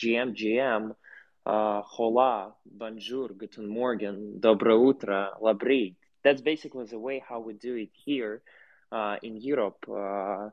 [0.00, 0.94] GM GM,
[1.44, 5.94] uh, hola, bonjour, guten morgen, dobro utro, labrit.
[6.24, 8.40] That's basically the way how we do it here
[8.90, 9.84] uh, in Europe.
[9.86, 10.48] Uh,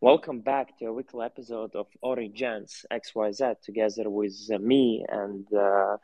[0.00, 5.96] welcome back to a weekly episode of OriGensXYZ together with uh, me and uh,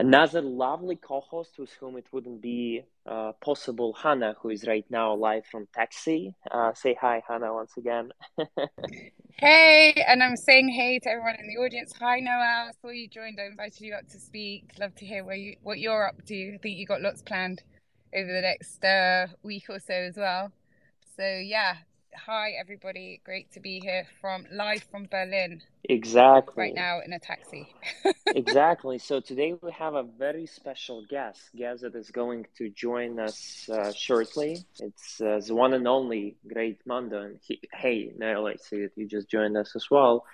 [0.00, 5.14] another lovely co-host with whom it wouldn't be uh, possible, Hannah, who is right now
[5.14, 6.34] live from taxi.
[6.50, 8.12] Uh, say hi, Hannah, once again.
[9.32, 11.92] hey, and I'm saying hey to everyone in the audience.
[12.00, 12.68] Hi, Noel.
[12.68, 13.38] I saw you joined.
[13.40, 14.70] I invited you up to speak.
[14.78, 16.54] Love to hear where you what you're up to.
[16.54, 17.62] I think you got lots planned
[18.14, 20.52] over the next uh, week or so as well.
[21.16, 21.74] So yeah,
[22.14, 23.20] hi everybody.
[23.24, 25.62] Great to be here from live from Berlin.
[25.84, 26.54] Exactly.
[26.56, 27.74] Right now in a taxi.
[28.26, 28.98] exactly.
[28.98, 33.68] So today we have a very special guest, guest that is going to join us
[33.68, 34.64] uh, shortly.
[34.78, 37.22] It's uh, the one and only Great Mando.
[37.22, 40.24] And he, hey, now I see that you just joined us as well.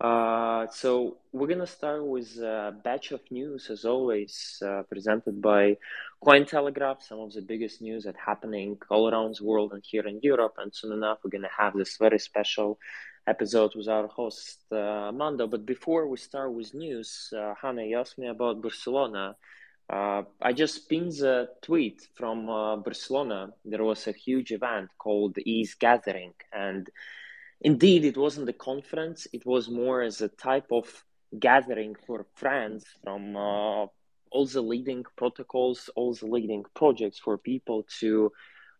[0.00, 5.76] Uh, so we're gonna start with a batch of news, as always, uh, presented by
[6.22, 7.00] Cointelegraph.
[7.02, 10.54] Some of the biggest news that happening all around the world and here in Europe.
[10.58, 12.78] And soon enough, we're gonna have this very special
[13.26, 15.46] episode with our host uh, Mando.
[15.46, 19.36] But before we start with news, uh, Hannah, you asked me about Barcelona.
[19.88, 23.50] Uh, I just pinned a tweet from uh, Barcelona.
[23.64, 26.88] There was a huge event called ETH Gathering, and
[27.64, 29.26] indeed, it wasn't a conference.
[29.32, 30.86] It was more as a type of
[31.38, 33.86] gathering for friends from uh,
[34.30, 38.30] all the leading protocols, all the leading projects for people to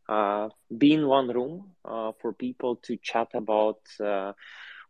[0.08, 4.32] uh, be in one room uh, for people to chat about uh,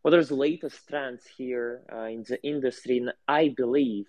[0.03, 2.98] what are the latest trends here uh, in the industry.
[2.98, 4.06] And I believe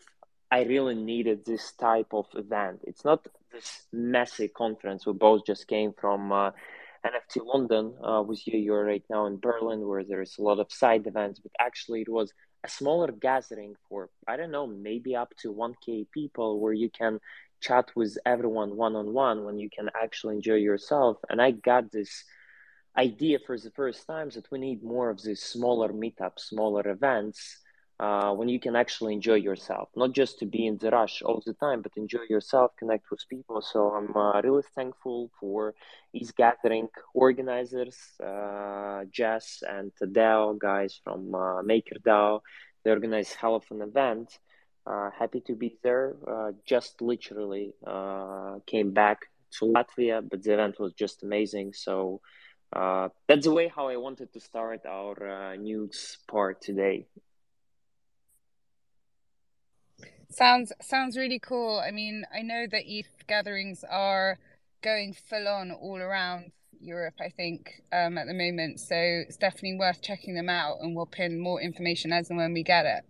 [0.51, 2.81] I really needed this type of event.
[2.83, 5.05] It's not this messy conference.
[5.05, 6.51] We both just came from uh,
[7.05, 8.57] NFT London uh, with you.
[8.59, 12.09] You're right now in Berlin, where there's a lot of side events, but actually it
[12.09, 16.89] was a smaller gathering for I don't know, maybe up to 1k people, where you
[16.89, 17.19] can
[17.61, 21.17] chat with everyone one on one when you can actually enjoy yourself.
[21.29, 22.23] And I got this
[22.97, 27.59] idea for the first time that we need more of these smaller meetups, smaller events.
[27.97, 31.41] Uh, when you can actually enjoy yourself, not just to be in the rush all
[31.45, 33.61] the time, but enjoy yourself, connect with people.
[33.61, 35.73] So I'm uh, really thankful for
[36.13, 42.41] these gathering organizers, uh, Jess and Tadeo guys from uh, MakerDAO.
[42.83, 44.39] They organize hell of an event.
[44.85, 46.17] Uh, happy to be there.
[46.27, 47.73] Uh, just literally
[48.67, 49.19] came back
[49.51, 51.71] to Latvia, but the event was just amazing.
[51.71, 52.19] So
[52.73, 57.07] that's the way how I wanted to start our news part today.
[60.29, 61.81] Sounds sounds really cool.
[61.85, 64.37] I mean, I know that ETH gatherings are
[64.81, 67.15] going full on all around Europe.
[67.19, 71.05] I think um, at the moment, so it's definitely worth checking them out, and we'll
[71.05, 73.03] pin more information as and when we get it.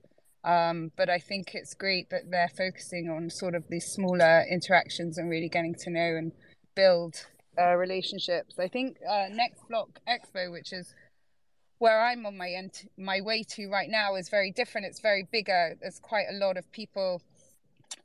[0.43, 5.17] Um, but I think it's great that they're focusing on sort of these smaller interactions
[5.17, 6.31] and really getting to know and
[6.75, 7.25] build
[7.57, 8.59] uh, relationships.
[8.59, 10.93] I think uh, Next Block Expo, which is
[11.79, 14.87] where I'm on my end, my way to right now, is very different.
[14.87, 15.75] It's very bigger.
[15.81, 17.21] There's quite a lot of people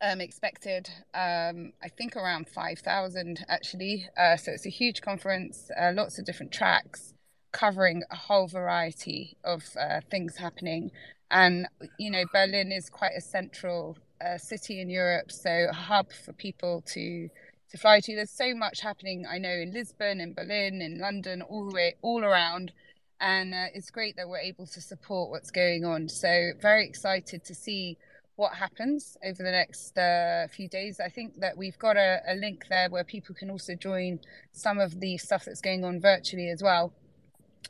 [0.02, 0.90] um, expected.
[1.14, 4.08] Um, I think around five thousand actually.
[4.16, 5.70] Uh, so it's a huge conference.
[5.80, 7.14] Uh, lots of different tracks
[7.52, 10.90] covering a whole variety of uh, things happening
[11.30, 11.66] and
[11.98, 16.32] you know berlin is quite a central uh, city in europe so a hub for
[16.34, 17.28] people to
[17.70, 21.42] to fly to there's so much happening i know in lisbon in berlin in london
[21.42, 22.72] all the way all around
[23.20, 27.44] and uh, it's great that we're able to support what's going on so very excited
[27.44, 27.96] to see
[28.36, 32.34] what happens over the next uh, few days i think that we've got a, a
[32.34, 34.18] link there where people can also join
[34.52, 36.92] some of the stuff that's going on virtually as well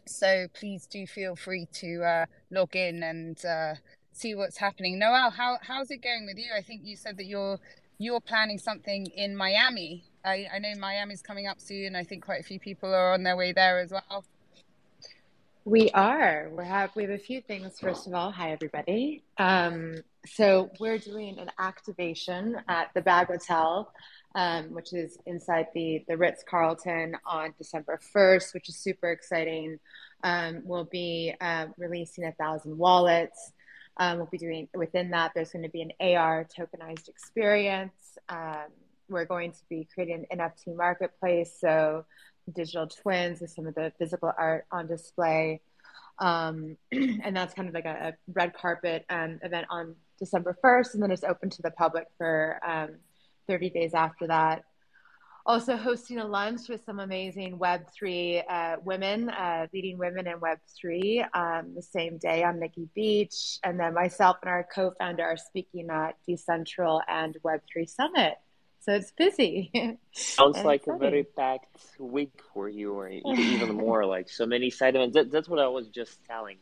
[0.07, 3.75] so please do feel free to uh, log in and uh,
[4.13, 4.99] see what's happening.
[4.99, 6.51] Noel, how how's it going with you?
[6.57, 7.59] I think you said that you're
[7.99, 10.05] you're planning something in Miami.
[10.25, 11.97] I, I know Miami's coming up soon.
[11.97, 14.25] I think quite a few people are on their way there as well.
[15.65, 16.51] We are.
[16.57, 17.79] We have we have a few things.
[17.79, 19.23] First of all, hi everybody.
[19.39, 23.93] Um, so we're doing an activation at the Bag Hotel
[24.35, 29.79] um, which is inside the, the Ritz Carlton on December 1st, which is super exciting.
[30.23, 33.53] Um, we'll be uh, releasing a thousand wallets.
[33.97, 38.19] Um, we'll be doing within that, there's going to be an AR tokenized experience.
[38.29, 38.69] Um,
[39.09, 41.53] we're going to be creating an NFT marketplace.
[41.61, 42.05] So,
[42.55, 45.61] digital twins with some of the physical art on display.
[46.19, 50.95] Um, and that's kind of like a, a red carpet um, event on December 1st.
[50.95, 52.91] And then it's open to the public for um,
[53.49, 54.65] 30 days after that.
[55.47, 61.25] also hosting a lunch with some amazing Web3 uh, women, uh, leading women in Web3
[61.35, 63.59] um, the same day on Nikki Beach.
[63.65, 68.35] And then myself and our co founder are speaking at Decentral and Web3 Summit.
[68.81, 69.71] So it's busy.
[70.13, 70.95] Sounds like exciting.
[70.95, 75.15] a very packed week for you, or even more like so many side events.
[75.15, 76.57] That, that's what I was just telling.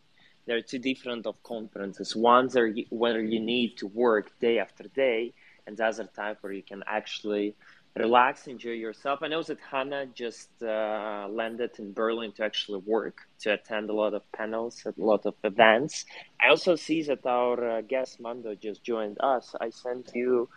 [0.47, 2.17] There are two different of conferences.
[2.17, 5.32] One's are where you need to work day after day,
[5.67, 7.55] and the other type where you can actually
[7.94, 9.20] relax, enjoy yourself.
[9.23, 13.93] I know that Hannah just uh, landed in Berlin to actually work, to attend a
[13.93, 16.05] lot of panels, a lot of events.
[16.41, 19.55] I also see that our uh, guest Mando just joined us.
[19.61, 20.49] I sent you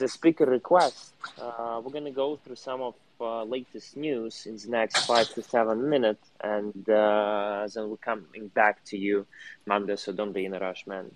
[0.00, 1.12] the speaker request.
[1.40, 5.28] Uh, we're going to go through some of uh, latest news in the next five
[5.34, 9.26] to seven minutes, and uh, then we're coming back to you,
[9.66, 11.10] Mando, so don't be in a rush, man.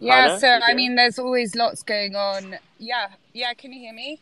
[0.00, 2.56] Yeah, Anna, so I mean, there's always lots going on.
[2.78, 3.54] Yeah, yeah.
[3.54, 4.20] Can you hear me?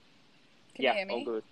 [0.74, 1.14] Can yeah, you hear me?
[1.14, 1.44] all good.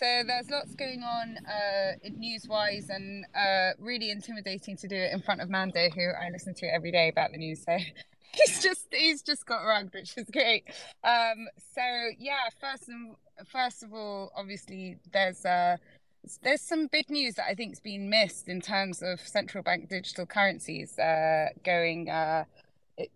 [0.00, 5.20] So there's lots going on uh, news-wise, and uh, really intimidating to do it in
[5.20, 7.62] front of Mando, who I listen to every day about the news.
[7.62, 7.76] So
[8.32, 10.64] he's just he's just got rugged, which is great.
[11.04, 11.82] Um, so
[12.18, 13.14] yeah, first and
[13.46, 15.76] first of all, obviously there's uh,
[16.42, 19.90] there's some big news that I think has been missed in terms of central bank
[19.90, 22.08] digital currencies uh, going.
[22.08, 22.44] Uh,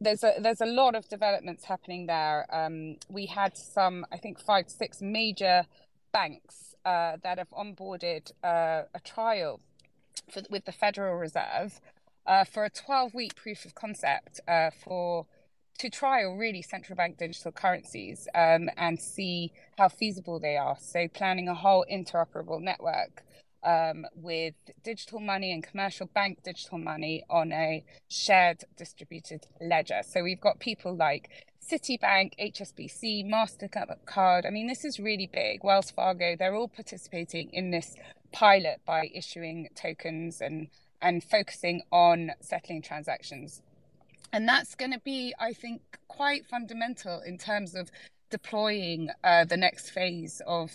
[0.03, 2.45] there's a there's a lot of developments happening there.
[2.55, 5.65] Um, we had some, I think, five to six major
[6.13, 9.61] banks uh, that have onboarded uh, a trial
[10.31, 11.81] for, with the Federal Reserve
[12.27, 15.27] uh, for a 12 week proof of concept uh, for
[15.79, 20.77] to trial really central bank digital currencies um, and see how feasible they are.
[20.81, 23.25] So, planning a whole interoperable network
[23.65, 30.01] um, with digital money and commercial bank digital money on a shared distributed ledger.
[30.07, 31.31] So, we've got people like
[31.61, 34.47] Citibank, HSBC, MasterCard.
[34.47, 35.65] I mean, this is really big.
[35.65, 37.97] Wells Fargo, they're all participating in this
[38.33, 40.69] pilot by issuing tokens and,
[41.01, 43.63] and focusing on settling transactions
[44.35, 47.89] and that's going to be, I think, quite fundamental in terms of
[48.31, 50.73] deploying uh, the next phase of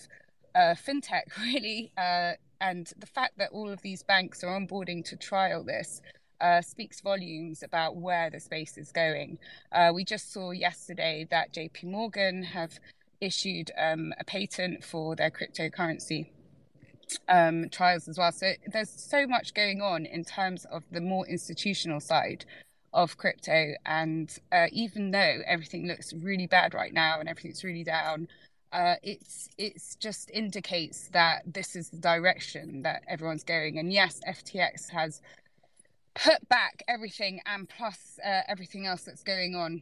[0.56, 1.92] uh, fintech, really.
[1.98, 6.02] Uh, and the fact that all of these banks are onboarding to trial this
[6.42, 9.38] uh, speaks volumes about where the space is going.
[9.72, 12.80] Uh, we just saw yesterday that JP Morgan have
[13.22, 16.28] issued um, a patent for their cryptocurrency
[17.28, 18.32] um, trials as well.
[18.32, 22.46] So there's so much going on in terms of the more institutional side
[22.94, 23.74] of crypto.
[23.86, 28.28] And uh, even though everything looks really bad right now and everything's really down,
[28.72, 33.80] uh, it's it's just indicates that this is the direction that everyone's going.
[33.80, 35.22] And yes, FTX has
[36.16, 39.82] put back everything and plus uh, everything else that's going on.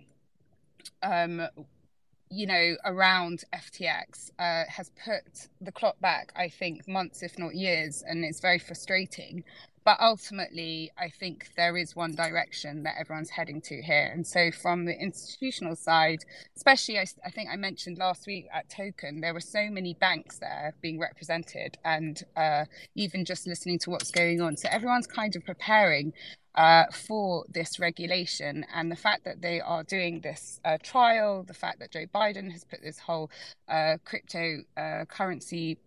[1.03, 1.47] Um,
[2.29, 7.55] you know, around FTX uh, has put the clock back, I think, months, if not
[7.55, 9.45] years, and it's very frustrating
[9.87, 14.11] but ultimately i think there is one direction that everyone's heading to here.
[14.13, 16.25] And so from the institutional side
[16.57, 20.39] especially i, I think i mentioned last week at token there were so many banks
[20.39, 24.57] there being represented and uh, even just listening to what's going on.
[24.57, 26.11] So everyone's kind of preparing
[26.55, 28.65] uh, for this regulation.
[28.73, 32.51] And the fact that they are doing this uh, trial, the fact that Joe Biden
[32.51, 33.29] has put this whole
[33.69, 35.77] uh, crypto uh, currency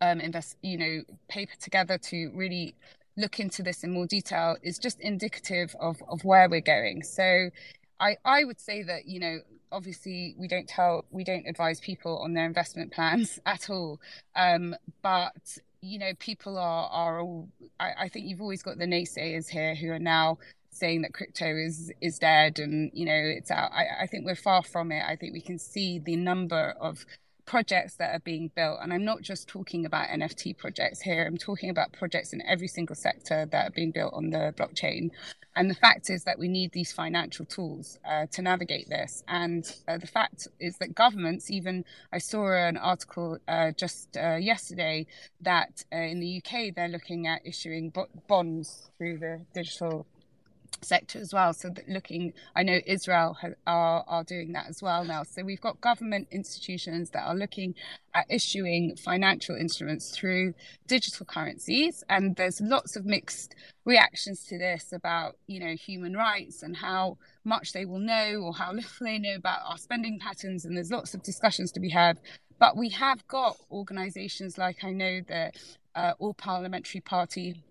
[0.00, 2.74] um, invest, you know, paper together to really
[3.16, 7.02] look into this in more detail is just indicative of, of where we're going.
[7.02, 7.50] So
[7.98, 9.38] I, I would say that, you know,
[9.72, 14.00] obviously we don't tell, we don't advise people on their investment plans at all.
[14.34, 17.48] Um, but, you know, people are, are all,
[17.80, 20.38] I, I think you've always got the naysayers here who are now
[20.70, 24.34] saying that crypto is is dead and you know it's out I, I think we're
[24.34, 27.06] far from it i think we can see the number of
[27.46, 28.78] projects that are being built.
[28.82, 32.68] And I'm not just talking about NFT projects here, I'm talking about projects in every
[32.68, 35.10] single sector that are being built on the blockchain.
[35.54, 39.22] And the fact is that we need these financial tools uh, to navigate this.
[39.28, 44.36] And uh, the fact is that governments, even I saw an article uh, just uh,
[44.36, 45.06] yesterday
[45.40, 47.92] that uh, in the UK they're looking at issuing
[48.28, 50.06] bonds through the digital
[50.84, 51.52] sector as well.
[51.52, 55.22] So that looking, I know Israel are are doing that as well now.
[55.24, 57.74] So we've got government institutions that are looking
[58.14, 60.54] at issuing financial instruments through
[60.86, 63.54] digital currencies, and there's lots of mixed
[63.84, 68.54] reactions to this about you know human rights and how much they will know or
[68.54, 71.90] how little they know about our spending patterns, and there's lots of discussions to be
[71.90, 72.18] had.
[72.58, 75.52] But we have got organisations like I know the
[75.94, 77.62] uh, All Parliamentary Party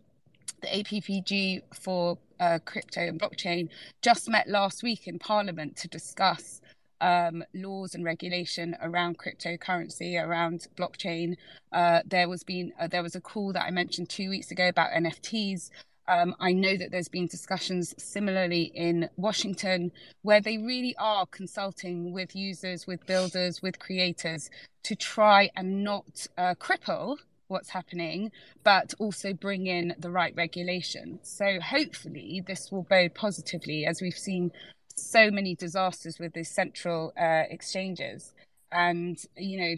[0.61, 3.69] the APPG for uh, crypto and blockchain,
[4.01, 6.61] just met last week in Parliament to discuss
[7.01, 11.35] um, laws and regulation around cryptocurrency, around blockchain.
[11.71, 14.67] Uh, there was been uh, there was a call that I mentioned two weeks ago
[14.67, 15.69] about NFTs.
[16.07, 22.11] Um, I know that there's been discussions similarly in Washington where they really are consulting
[22.11, 24.51] with users, with builders, with creators
[24.83, 28.31] to try and not uh, cripple what's happening,
[28.63, 31.19] but also bring in the right regulation.
[31.23, 34.51] So hopefully this will bode positively as we've seen
[34.95, 38.33] so many disasters with these central uh, exchanges.
[38.71, 39.75] And, you know,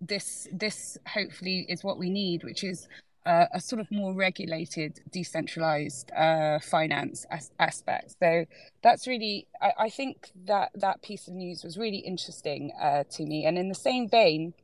[0.00, 2.86] this this hopefully is what we need, which is
[3.26, 8.14] uh, a sort of more regulated, decentralized uh, finance as- aspect.
[8.18, 8.46] So
[8.82, 13.26] that's really, I, I, think that that piece of news was really interesting uh, to
[13.26, 13.44] me.
[13.44, 14.54] And in the same vein,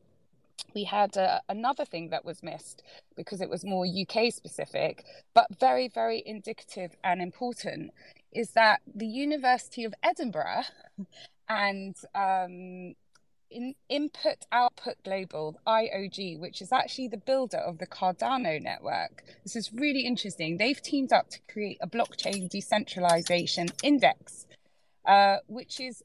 [0.74, 1.16] we had
[1.48, 2.82] another thing that was missed
[3.16, 5.04] because it was more UK specific,
[5.34, 7.92] but very, very indicative and important
[8.32, 10.64] is that the University of Edinburgh
[11.48, 12.94] and um,
[13.50, 19.24] in Input Output Global, IOG, which is actually the builder of the Cardano network.
[19.44, 20.56] This is really interesting.
[20.56, 24.46] They've teamed up to create a blockchain decentralization index,
[25.06, 26.02] uh, which is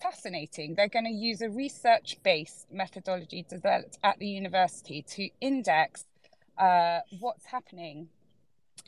[0.00, 0.74] fascinating.
[0.74, 6.04] They're going to use a research based methodology developed at the university to index
[6.58, 8.08] uh, what's happening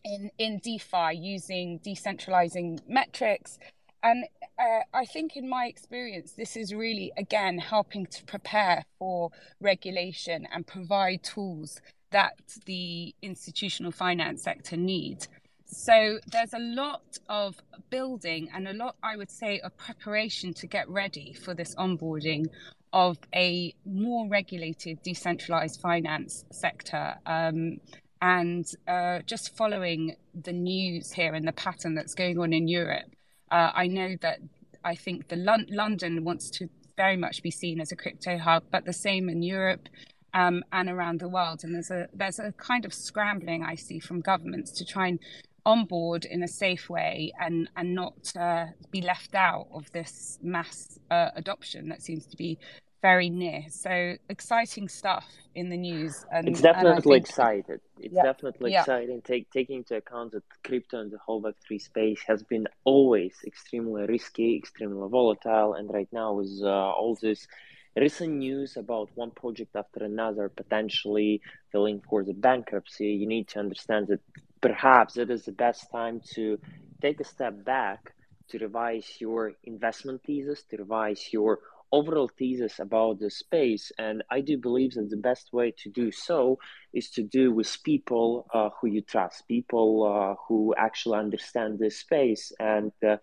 [0.04, 3.58] in, in DeFi using decentralizing metrics
[4.02, 4.24] and
[4.58, 10.46] uh, I think, in my experience, this is really, again, helping to prepare for regulation
[10.52, 12.34] and provide tools that
[12.66, 15.28] the institutional finance sector need.
[15.72, 17.56] So there's a lot of
[17.88, 22.44] building and a lot, I would say, of preparation to get ready for this onboarding
[22.92, 27.14] of a more regulated, decentralized finance sector.
[27.24, 27.78] Um,
[28.20, 33.10] and uh, just following the news here and the pattern that's going on in Europe,
[33.50, 34.40] uh, I know that
[34.84, 38.64] I think the Lon- London wants to very much be seen as a crypto hub,
[38.70, 39.88] but the same in Europe
[40.34, 41.60] um, and around the world.
[41.64, 45.18] And there's a there's a kind of scrambling I see from governments to try and
[45.64, 50.98] onboard in a safe way and and not uh, be left out of this mass
[51.10, 52.58] uh, adoption that seems to be
[53.02, 53.64] very near.
[53.68, 55.26] So exciting stuff
[55.56, 56.24] in the news.
[56.32, 57.80] And, it's definitely think, excited.
[57.98, 58.80] It's yeah, definitely yeah.
[58.80, 59.20] exciting.
[59.22, 64.06] Take, taking into account that crypto and the whole Web3 space has been always extremely
[64.06, 65.74] risky, extremely volatile.
[65.74, 67.48] And right now, with uh, all this
[67.96, 71.42] recent news about one project after another potentially
[71.72, 74.20] filing for the bankruptcy, you need to understand that
[74.62, 76.58] perhaps it is the best time to
[77.02, 78.14] take a step back
[78.48, 81.58] to revise your investment thesis, to revise your
[81.90, 83.92] overall thesis about the space.
[83.98, 86.58] And I do believe that the best way to do so
[86.94, 91.98] is to do with people uh, who you trust, people uh, who actually understand this
[91.98, 92.52] space.
[92.58, 93.18] And uh,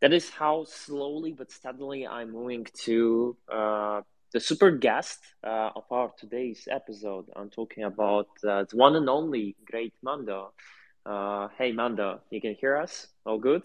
[0.00, 4.00] that is how slowly but steadily I'm moving to uh,
[4.32, 7.26] the super guest uh, of our today's episode.
[7.36, 10.52] I'm talking about uh, the one and only great Mando.
[11.58, 13.08] hey, Mando, you can hear us?
[13.26, 13.64] All good?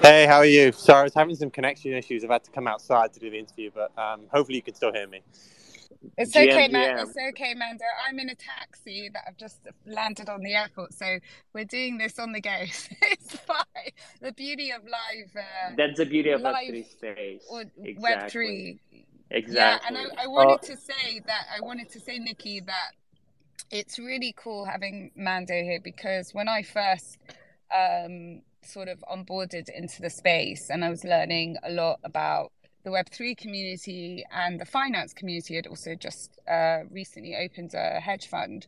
[0.00, 0.72] Hey, how are you?
[0.72, 2.24] Sorry, I was having some connection issues.
[2.24, 4.92] I've had to come outside to do the interview, but um, hopefully you can still
[4.92, 5.20] hear me.
[6.16, 6.98] It's GM, okay, man.
[6.98, 7.84] It's okay, Mando.
[8.08, 11.18] I'm in a taxi that I've just landed on the airport, so
[11.52, 12.50] we're doing this on the go.
[13.02, 13.92] it's fine.
[14.20, 15.30] The beauty of live.
[15.36, 17.44] Uh, That's the beauty of Web three space.
[17.50, 17.96] Or exactly.
[17.98, 18.80] Web three.
[19.30, 19.56] Exactly.
[19.56, 22.92] Yeah, and I, I wanted to say that I wanted to say, Nikki, that
[23.70, 27.18] it's really cool having Mando here because when I first
[27.74, 32.52] um, sort of onboarded into the space and I was learning a lot about
[32.84, 38.28] the Web3 community and the finance community had also just uh, recently opened a hedge
[38.28, 38.66] fund.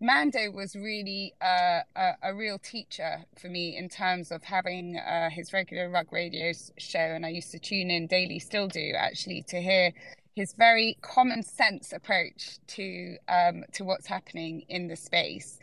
[0.00, 5.28] Mando was really uh, a, a, real teacher for me in terms of having uh,
[5.28, 9.42] his regular Rug Radio show, and I used to tune in daily, still do actually,
[9.48, 9.92] to hear
[10.34, 15.58] his very common sense approach to um, to what's happening in the space.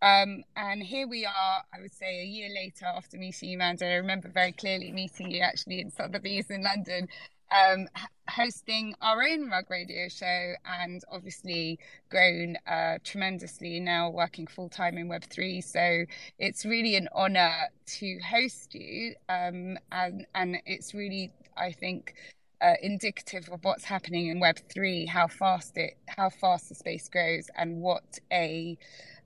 [0.00, 3.86] Um, and here we are, I would say a year later after meeting you, Mando.
[3.86, 7.08] I remember very clearly meeting you actually in Sotheby's in London,
[7.52, 7.88] um,
[8.28, 11.78] hosting our own rug radio show and obviously
[12.10, 15.62] grown uh, tremendously now working full time in Web3.
[15.62, 16.04] So
[16.38, 17.52] it's really an honor
[17.98, 19.14] to host you.
[19.28, 22.14] Um, and, and it's really, I think,
[22.60, 27.50] uh, indicative of what's happening in Web3, how fast it, how fast the space grows,
[27.56, 28.78] and what a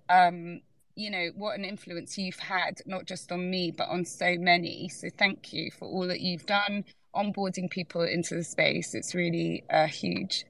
[0.08, 0.60] um,
[0.94, 4.88] you know what an influence you've had not just on me but on so many
[4.88, 6.84] so thank you for all that you've done
[7.16, 10.44] onboarding people into the space it's really uh, huge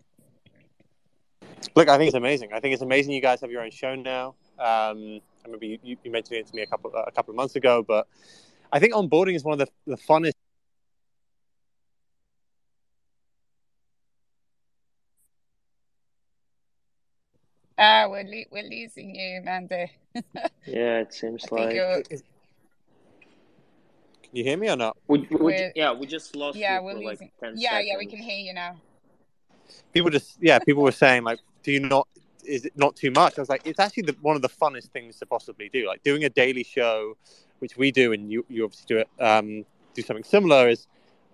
[1.75, 3.95] look i think it's amazing i think it's amazing you guys have your own show
[3.95, 7.37] now um, I remember you, you mentioned it to me a couple a couple of
[7.37, 8.09] months ago, but
[8.73, 10.33] I think onboarding is one of the, the funnest.
[17.79, 19.87] Ah, we're lo- we're losing you, Mando.
[20.67, 22.21] Yeah, it seems I think like.
[24.27, 24.31] You're.
[24.31, 24.97] Can you hear me or not?
[25.09, 27.31] We, we, We're yeah, we just lost yeah, you we're for like losing.
[27.41, 28.77] 10 Yeah, yeah, we can hear you now.
[29.93, 32.09] People just yeah, people were saying like, do you not?
[32.45, 33.39] Is it not too much?
[33.39, 35.87] I was like, it's actually the, one of the funnest things to possibly do.
[35.87, 37.17] Like doing a daily show,
[37.59, 39.09] which we do, and you you obviously do it.
[39.23, 39.65] Um,
[39.95, 40.87] do something similar is.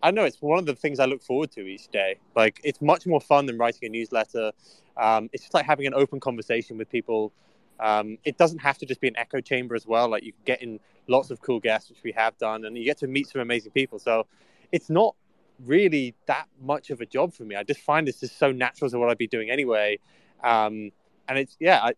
[0.04, 2.18] I know it's one of the things I look forward to each day.
[2.34, 4.50] Like it's much more fun than writing a newsletter.
[4.96, 7.32] Um, it's just like having an open conversation with people.
[7.78, 10.08] Um, it doesn't have to just be an echo chamber as well.
[10.08, 12.84] Like you can get in lots of cool guests, which we have done, and you
[12.84, 13.98] get to meet some amazing people.
[13.98, 14.26] So
[14.70, 15.14] it's not
[15.64, 17.54] really that much of a job for me.
[17.56, 19.98] I just find this is so natural to what I'd be doing anyway.
[20.42, 20.90] Um,
[21.28, 21.92] and it's yeah, I,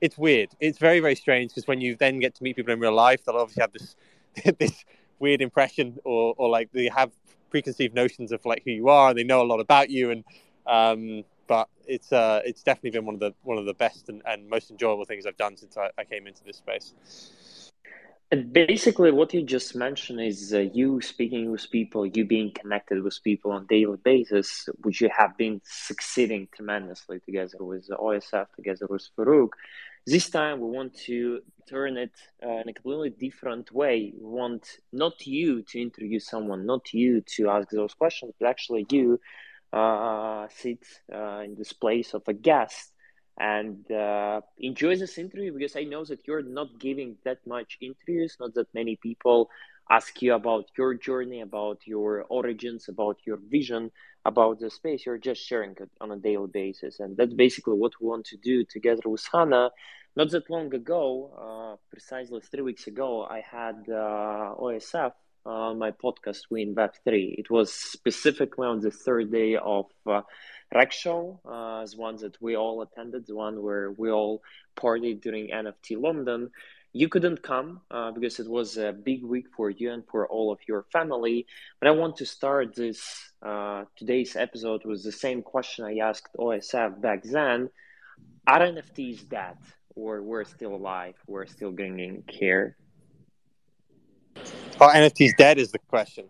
[0.00, 0.50] it's weird.
[0.60, 3.24] It's very very strange because when you then get to meet people in real life,
[3.24, 3.96] they'll obviously have this
[4.58, 4.84] this
[5.18, 7.12] weird impression or or like they have
[7.50, 9.10] preconceived notions of like who you are.
[9.10, 10.24] And they know a lot about you, and
[10.66, 14.22] um, but it's uh, it's definitely been one of the one of the best and,
[14.24, 16.94] and most enjoyable things I've done since I, I came into this space.
[18.32, 23.02] And basically, what you just mentioned is uh, you speaking with people, you being connected
[23.02, 28.86] with people on daily basis, which you have been succeeding tremendously together with OSF, together
[28.88, 29.50] with Farokh.
[30.06, 34.12] This time, we want to turn it uh, in a completely different way.
[34.16, 38.86] We want not you to interview someone, not you to ask those questions, but actually
[38.90, 39.20] you
[39.72, 42.89] uh, sit uh, in this place of a guest
[43.40, 48.36] and uh, enjoy this interview because I know that you're not giving that much interviews,
[48.38, 49.48] not that many people
[49.90, 53.90] ask you about your journey, about your origins, about your vision,
[54.26, 55.06] about the space.
[55.06, 57.00] You're just sharing it on a daily basis.
[57.00, 59.70] And that's basically what we want to do together with Hannah.
[60.14, 65.12] Not that long ago, uh, precisely three weeks ago, I had uh, OSF
[65.46, 67.38] on my podcast, We in Web3.
[67.38, 70.22] It was specifically on the third day of uh,
[70.74, 74.42] Rec Show, uh, the one that we all attended, the one where we all
[74.76, 76.50] partied during NFT London.
[76.92, 80.52] You couldn't come uh, because it was a big week for you and for all
[80.52, 81.46] of your family.
[81.80, 86.34] But I want to start this uh, today's episode with the same question I asked
[86.38, 87.70] OSF back then:
[88.46, 89.56] Are NFTs dead,
[89.94, 91.14] or we're still alive?
[91.26, 92.76] We're still bringing care?
[94.80, 95.58] Are NFTs dead?
[95.58, 96.26] Is the question.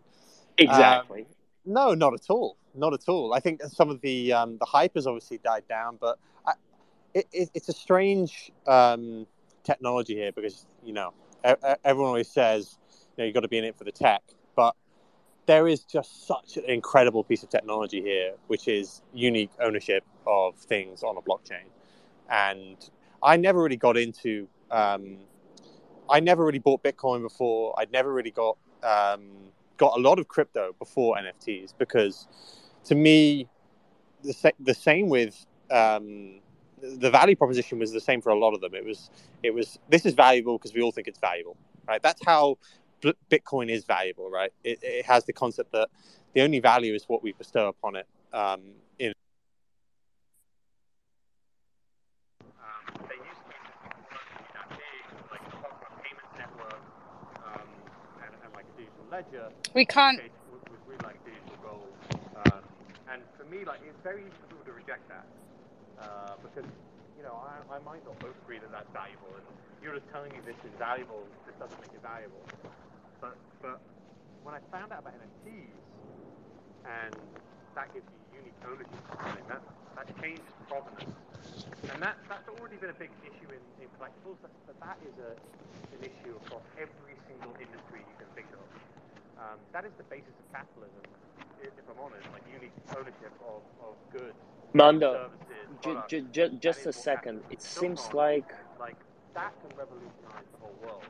[0.58, 1.22] Exactly.
[1.22, 1.26] Um,
[1.66, 2.56] no, not at all.
[2.74, 3.34] Not at all.
[3.34, 6.52] I think some of the um, the hype has obviously died down, but I,
[7.14, 9.26] it, it, it's a strange um,
[9.64, 11.12] technology here because you know
[11.84, 14.22] everyone always says you know you've got to be in it for the tech,
[14.54, 14.74] but
[15.46, 20.54] there is just such an incredible piece of technology here, which is unique ownership of
[20.56, 21.66] things on a blockchain.
[22.30, 22.76] And
[23.20, 24.46] I never really got into.
[24.70, 25.18] Um,
[26.08, 27.74] I never really bought Bitcoin before.
[27.78, 29.30] I'd never really got um,
[29.76, 32.28] got a lot of crypto before NFTs because
[32.84, 33.48] to me,
[34.22, 36.40] the, sa- the same with um,
[36.82, 38.74] the value proposition was the same for a lot of them.
[38.74, 39.10] It was
[39.42, 42.02] it was this is valuable because we all think it's valuable, right?
[42.02, 42.58] That's how
[43.00, 44.52] B- Bitcoin is valuable, right?
[44.64, 45.88] It, it has the concept that
[46.34, 48.06] the only value is what we bestow upon it.
[48.32, 48.60] Um,
[48.98, 49.12] in
[52.58, 53.06] um,
[59.74, 60.30] they
[63.50, 65.26] me, like it's very easy for people to reject that
[65.98, 66.68] uh, because
[67.18, 69.44] you know I, I might not both agree that that's valuable, and
[69.82, 71.26] you're just telling me this is valuable.
[71.44, 72.40] This doesn't make it valuable.
[73.20, 73.82] But but
[74.46, 75.76] when I found out about NFTs
[76.86, 77.14] and
[77.74, 79.62] that gives you unique ownership, of something, that
[79.98, 81.12] that changed provenance,
[81.92, 84.38] and that that's already been a big issue in, in collectibles.
[84.40, 85.34] But, but that is a
[85.92, 88.64] an issue across every single industry you can think of.
[89.40, 91.04] Um, that is the basis of capitalism,
[91.62, 94.36] if I'm honest, like unique ownership of, of goods,
[94.72, 96.10] Mando, services, ju- products.
[96.10, 97.40] ju- ju- just a second.
[97.40, 98.16] capitalism It is built seems on.
[98.16, 98.96] like like
[99.34, 101.04] that can revolutionize the whole world.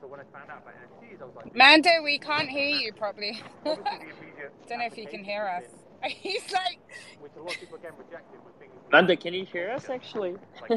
[0.00, 2.92] So when I found out about NFTs, I was like, Mando, we can't hear you
[2.92, 3.40] properly.
[3.66, 4.32] obviously
[4.68, 5.64] Don't know if you can hear us.
[6.04, 6.78] He's like,
[7.20, 10.36] which a lot of people again rejected was things Mando, can you hear us actually?
[10.60, 10.70] like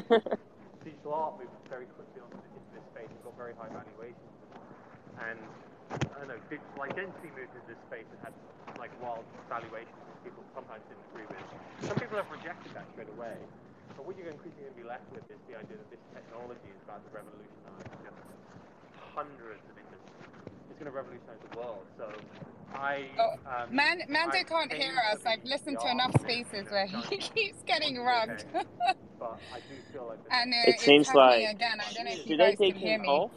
[0.83, 4.31] digital art moved very quickly onto into this space and got very high valuations.
[5.19, 5.39] And
[5.91, 8.33] I don't know, digital identity moved into this space and had
[8.75, 11.88] like wild valuations which people sometimes didn't agree with.
[11.88, 13.36] Some people have rejected that straight away.
[13.95, 16.69] But what you're increasingly going to be left with is the idea that this technology
[16.69, 18.19] is about to revolutionize just
[19.15, 20.32] hundreds of industries.
[20.69, 21.86] It's going to revolutionize the world.
[21.97, 22.06] So
[22.75, 23.08] I.
[23.17, 25.19] Oh, um, Man, Mando I can't hear us.
[25.25, 28.43] I've listened to enough of this, spaces where he keeps getting Okay.
[29.17, 31.80] but I do feel like And uh, It it's seems like- again.
[31.82, 33.08] I don't know if you Should I guys can take hear him me.
[33.08, 33.32] off?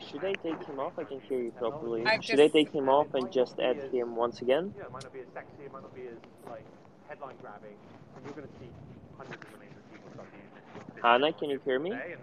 [0.00, 0.92] Should I take him off?
[0.98, 2.04] I can hear you properly.
[2.04, 4.74] I've Should I just- take him off and just add him once again?
[4.76, 6.16] Yeah, it might not be as sexy, it might not be as
[6.48, 6.64] like
[7.08, 7.76] headline grabbing,
[8.16, 8.68] and you're going to see
[9.16, 11.02] hundreds of millions of people start using it.
[11.02, 11.90] Hannah, can you hear me?
[11.90, 12.22] today, and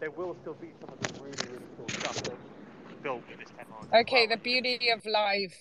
[0.00, 3.50] there will still be some of the really, really cool stuff that's built with this
[3.56, 3.88] technology.
[3.92, 4.36] as Okay, well.
[4.36, 5.56] the beauty of life.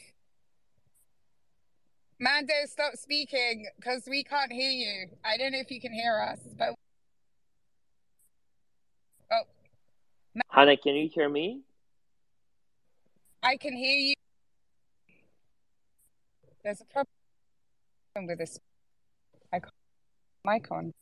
[2.20, 5.08] Mando, stop speaking because we can't hear you.
[5.26, 6.76] I don't know if you can hear us, but
[9.32, 9.42] oh,
[10.50, 11.62] Hannah, can you hear me?
[13.44, 14.14] I can hear you.
[16.64, 18.60] There's a problem with this
[19.52, 19.72] icon.
[20.46, 20.94] mic on.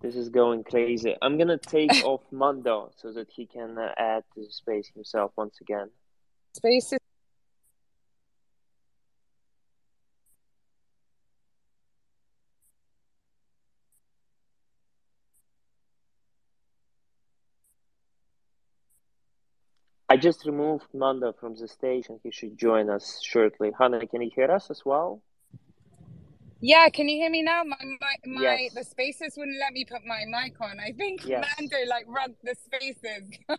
[0.00, 1.16] This is going crazy.
[1.22, 5.32] I'm gonna take off Mando so that he can uh, add to the space himself
[5.36, 5.88] once again.
[6.54, 6.98] Spaces.
[20.14, 23.72] I just removed Mando from the stage and he should join us shortly.
[23.76, 25.20] Hannah, can you hear us as well?
[26.60, 27.64] Yeah, can you hear me now?
[27.64, 28.74] My my, my Yes.
[28.74, 30.78] the spaces wouldn't let me put my mic on.
[30.78, 31.44] I think Yes.
[31.58, 33.24] Mando like runs the spaces.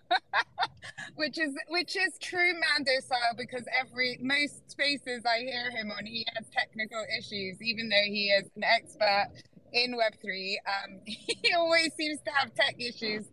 [1.15, 6.05] which is which is true Mando style because every most spaces I hear him on
[6.05, 9.27] he has technical issues, even though he is an expert
[9.73, 10.57] in Web three.
[10.65, 13.25] Um he always seems to have tech issues.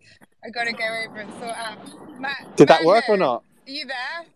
[0.45, 2.21] I gotta go over and sort out.
[2.21, 3.43] Ma- Did that work or not?
[3.67, 4.27] Are you there?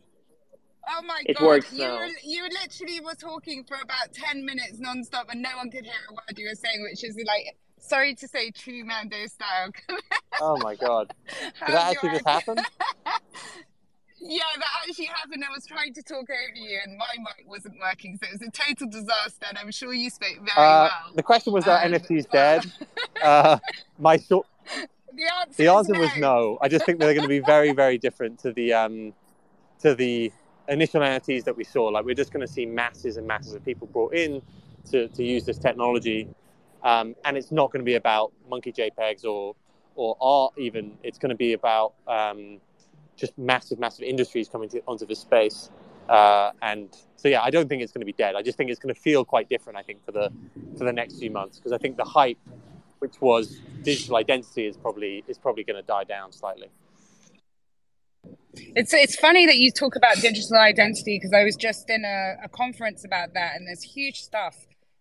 [0.89, 1.47] Oh my It god!
[1.47, 1.97] works you now.
[1.99, 5.95] were, you literally were talking for about ten minutes nonstop, and no one could hear
[6.09, 9.71] a word you were saying, which is like, sorry to say, true Mando style.
[10.39, 11.15] Oh my god.
[11.59, 12.57] How's Did that actually just happen?
[14.21, 15.43] yeah, that actually happened.
[15.49, 18.43] I was trying to talk over you, and my mic wasn't working, so it was
[18.43, 19.47] a total disaster.
[19.49, 21.13] And I'm sure you spoke very Uh, well.
[21.15, 22.73] the question was that Um, NFT's but- dead.
[23.23, 23.59] Uh,
[23.99, 24.47] my short,
[25.17, 26.59] The answer, the answer was no.
[26.61, 29.15] I just think they're going to be very, very different to the um,
[29.81, 30.33] to the
[30.69, 31.85] initial NFTs that we saw.
[31.87, 34.43] Like we're just going to see masses and masses of people brought in
[34.91, 36.29] to, to use this technology,
[36.83, 39.55] um, and it's not going to be about monkey JPEGs or
[39.95, 40.99] or art even.
[41.03, 42.61] It's going to be about um,
[43.17, 45.71] just massive, massive industries coming to, onto this space.
[46.09, 48.37] Uh, and so yeah, I don't think it's going to be dead.
[48.37, 49.79] I just think it's going to feel quite different.
[49.79, 50.31] I think for the
[50.79, 52.39] for the next few months because I think the hype,
[52.99, 56.71] which was digital identity, is probably is probably going to die down slightly.
[58.55, 62.45] It's it's funny that you talk about digital identity because I was just in a,
[62.45, 64.57] a conference about that, and there's huge stuff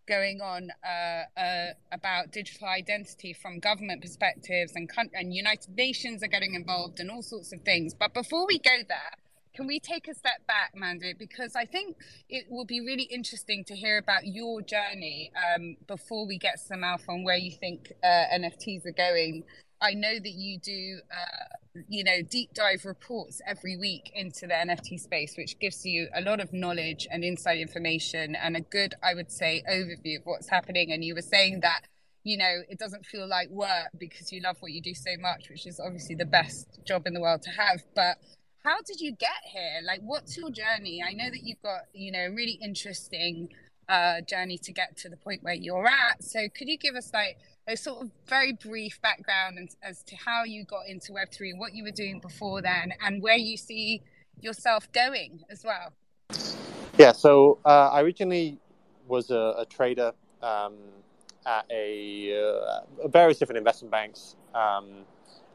[0.08, 6.28] going on uh, uh, about digital identity from government perspectives, and and United Nations are
[6.28, 7.94] getting involved, and all sorts of things.
[7.94, 9.14] But before we go there,
[9.56, 11.14] can we take a step back, Mandy?
[11.18, 11.96] Because I think
[12.30, 16.84] it will be really interesting to hear about your journey um, before we get some
[16.84, 19.44] alpha on where you think uh, NFTs are going.
[19.82, 24.54] I know that you do, uh, you know, deep dive reports every week into the
[24.54, 28.94] NFT space, which gives you a lot of knowledge and inside information and a good,
[29.02, 30.92] I would say, overview of what's happening.
[30.92, 31.82] And you were saying that,
[32.24, 35.50] you know, it doesn't feel like work because you love what you do so much,
[35.50, 37.84] which is obviously the best job in the world to have.
[37.94, 38.18] But
[38.66, 39.80] how did you get here?
[39.86, 41.04] Like, what's your journey?
[41.08, 43.50] I know that you've got, you know, a really interesting
[43.88, 46.24] uh, journey to get to the point where you're at.
[46.24, 50.16] So, could you give us like a sort of very brief background as, as to
[50.16, 54.02] how you got into Web3, what you were doing before then, and where you see
[54.42, 55.94] yourself going as well?
[56.98, 58.58] Yeah, so uh, I originally
[59.08, 60.74] was a, a trader um,
[61.46, 64.88] at a, uh, various different investment banks, um,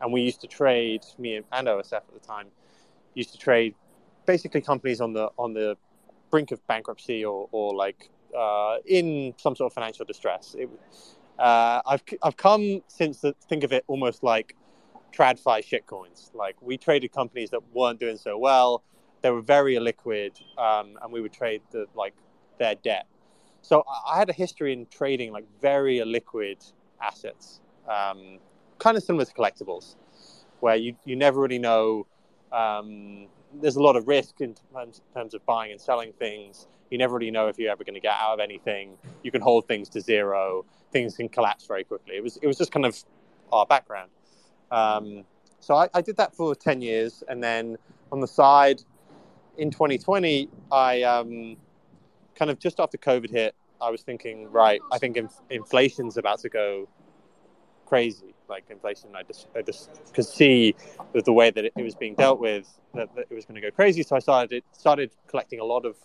[0.01, 2.47] and we used to trade me and, and OSF at the time
[3.15, 3.75] used to trade
[4.27, 5.77] basically companies on the on the
[6.31, 10.55] brink of bankruptcy or or like uh, in some sort of financial distress.
[10.59, 10.69] It,
[11.39, 14.55] uh, I've I've come since to think of it almost like
[15.13, 16.35] tradfi shitcoins.
[16.35, 18.83] Like we traded companies that weren't doing so well.
[19.23, 22.15] They were very illiquid, um, and we would trade the like
[22.59, 23.07] their debt.
[23.63, 28.39] So I- had a history in trading like very illiquid assets, um,
[28.79, 29.97] kind of similar to collectibles,
[30.61, 32.07] where you you never really know.
[32.53, 33.27] Um,
[33.61, 34.55] there's a lot of risk in
[35.15, 36.67] terms, of buying and selling things.
[36.91, 38.97] You never really know if you're ever going to get out of anything.
[39.23, 40.65] You can hold things to zero.
[40.93, 42.17] Things can collapse very quickly.
[42.17, 42.97] It was it was just kind of
[43.53, 44.11] our background.
[44.71, 45.25] Um,
[45.61, 47.77] so I, I did that for ten years, and then
[48.11, 48.83] on the side,
[49.57, 51.57] in 2020, I um,
[52.35, 56.41] kind of just after COVID hit, I was thinking, right, I think inf- inflation's about
[56.41, 56.89] to go
[57.87, 58.35] crazy.
[58.51, 60.75] Like inflation, I just I just could see
[61.13, 63.55] with the way that it, it was being dealt with that, that it was going
[63.55, 64.03] to go crazy.
[64.03, 65.97] So I started it started collecting a lot of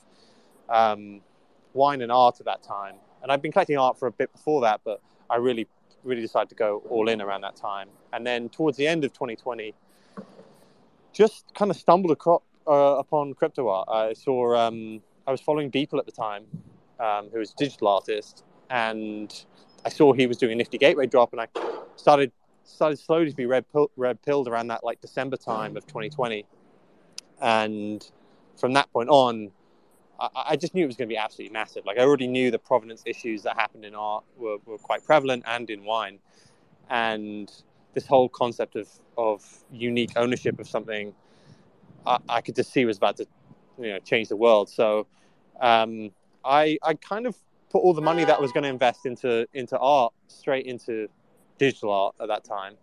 [0.70, 1.22] um,
[1.74, 4.62] wine and art at that time, and I'd been collecting art for a bit before
[4.62, 5.68] that, but I really
[6.04, 7.90] really decided to go all in around that time.
[8.14, 9.74] And then towards the end of 2020,
[11.12, 13.90] just kind of stumbled across, uh, upon crypto art.
[13.90, 16.46] I saw um, I was following Beeple at the time,
[17.00, 19.46] um, who was a digital artist, and
[19.86, 21.48] I saw he was doing a Nifty Gateway drop, and I
[21.96, 22.32] started
[22.64, 26.46] started slowly to be red red pilled around that like December time of 2020,
[27.42, 28.10] and
[28.58, 29.52] from that point on,
[30.20, 31.86] I, I just knew it was going to be absolutely massive.
[31.86, 35.44] Like I already knew the provenance issues that happened in art were, were quite prevalent
[35.48, 36.20] and in wine,
[36.90, 37.52] and
[37.94, 41.14] this whole concept of of unique ownership of something,
[42.06, 43.28] I, I could just see was about to,
[43.80, 44.70] you know, change the world.
[44.70, 45.08] So,
[45.62, 46.12] um,
[46.44, 47.36] I I kind of
[47.76, 51.10] put all the money that I was going to invest into into art straight into
[51.58, 52.76] digital art at that time.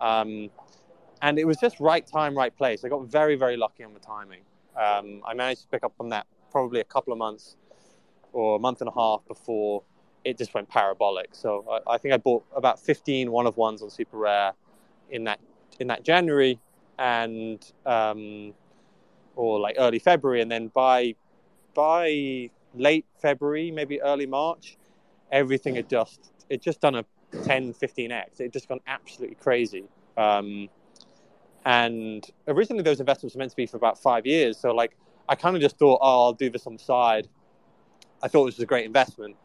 [0.00, 0.50] Um,
[1.22, 2.84] and it was just right time, right place.
[2.84, 4.40] I got very, very lucky on the timing.
[4.76, 7.56] Um, I managed to pick up on that probably a couple of months
[8.32, 9.84] or a month and a half before
[10.24, 11.28] it just went parabolic.
[11.36, 14.54] So I, I think I bought about 15 one of ones on Super Rare
[15.08, 15.38] in that
[15.78, 16.58] in that January
[16.98, 18.54] and um,
[19.36, 21.14] or like early February, and then by
[21.74, 24.76] by late February, maybe early March,
[25.30, 27.04] everything had just it just done a
[27.44, 28.40] 10, 15x.
[28.40, 29.84] It just gone absolutely crazy.
[30.16, 30.68] Um,
[31.64, 34.58] and originally those investments were meant to be for about five years.
[34.58, 34.96] So like
[35.28, 37.28] I kind of just thought, oh, I'll do this on the side.
[38.22, 39.36] I thought this was a great investment,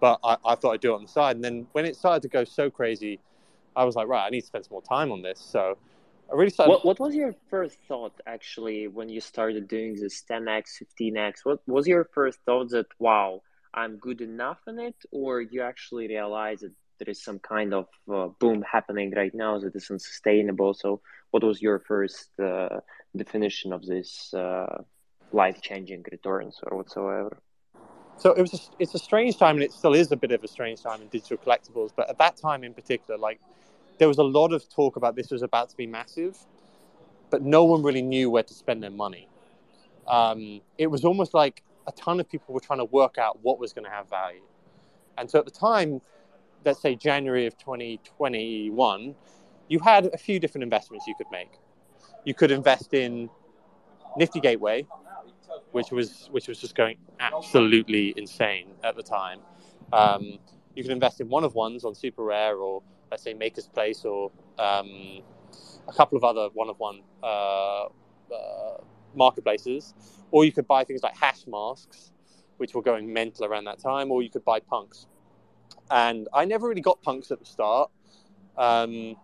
[0.00, 1.36] but I, I thought I'd do it on the side.
[1.36, 3.20] And then when it started to go so crazy,
[3.76, 5.40] I was like, right, I need to spend some more time on this.
[5.40, 5.76] So
[6.30, 6.70] I really started.
[6.70, 11.34] What, what was your first thought actually when you started doing this 10x, 15x?
[11.44, 14.96] What was your first thought that, wow, I'm good enough in it?
[15.10, 19.58] Or you actually realized that there is some kind of uh, boom happening right now
[19.58, 20.74] that is unsustainable?
[20.74, 22.80] So what was your first uh,
[23.16, 24.82] definition of this uh,
[25.34, 27.36] life changing returns or whatsoever.
[28.16, 30.42] So it was a, it's a strange time, and it still is a bit of
[30.44, 31.90] a strange time in digital collectibles.
[31.94, 33.40] But at that time in particular, like
[33.98, 36.36] there was a lot of talk about this was about to be massive,
[37.30, 39.28] but no one really knew where to spend their money.
[40.06, 43.58] Um, it was almost like a ton of people were trying to work out what
[43.58, 44.42] was going to have value.
[45.16, 46.00] And so at the time,
[46.64, 49.14] let's say January of 2021,
[49.68, 51.52] you had a few different investments you could make.
[52.24, 53.30] You could invest in
[54.16, 54.86] Nifty Gateway,
[55.72, 59.40] which was which was just going absolutely insane at the time.
[59.92, 60.38] Um,
[60.74, 64.04] you could invest in one of ones on Super Rare or let's say Maker's Place
[64.04, 65.22] or um,
[65.88, 68.78] a couple of other one of one uh, uh,
[69.14, 69.94] marketplaces,
[70.30, 72.10] or you could buy things like Hashmasks,
[72.56, 75.06] which were going mental around that time, or you could buy punks.
[75.90, 77.90] And I never really got punks at the start,
[78.56, 79.16] um,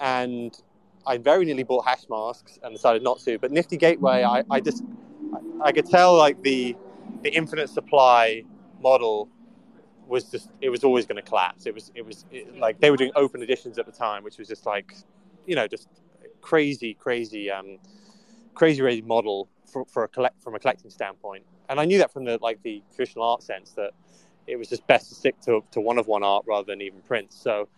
[0.00, 0.56] and
[1.06, 3.38] I very nearly bought Hashmasks and decided not to.
[3.38, 4.84] But Nifty Gateway, I, I just
[5.62, 6.76] I could tell like the
[7.22, 8.42] the infinite supply
[8.80, 9.28] model
[10.06, 11.66] was just it was always going to collapse.
[11.66, 14.38] It was it was it, like they were doing open editions at the time, which
[14.38, 14.94] was just like
[15.46, 15.88] you know just
[16.40, 17.78] crazy crazy um,
[18.54, 21.44] crazy crazy model for, for a collect from a collecting standpoint.
[21.68, 23.92] And I knew that from the like the traditional art sense that
[24.46, 27.00] it was just best to stick to, to one of one art rather than even
[27.02, 27.36] prints.
[27.36, 27.68] So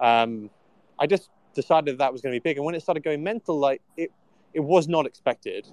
[0.00, 0.50] um,
[0.98, 2.56] I just decided that was going to be big.
[2.56, 4.10] And when it started going mental, like it
[4.52, 5.66] it was not expected.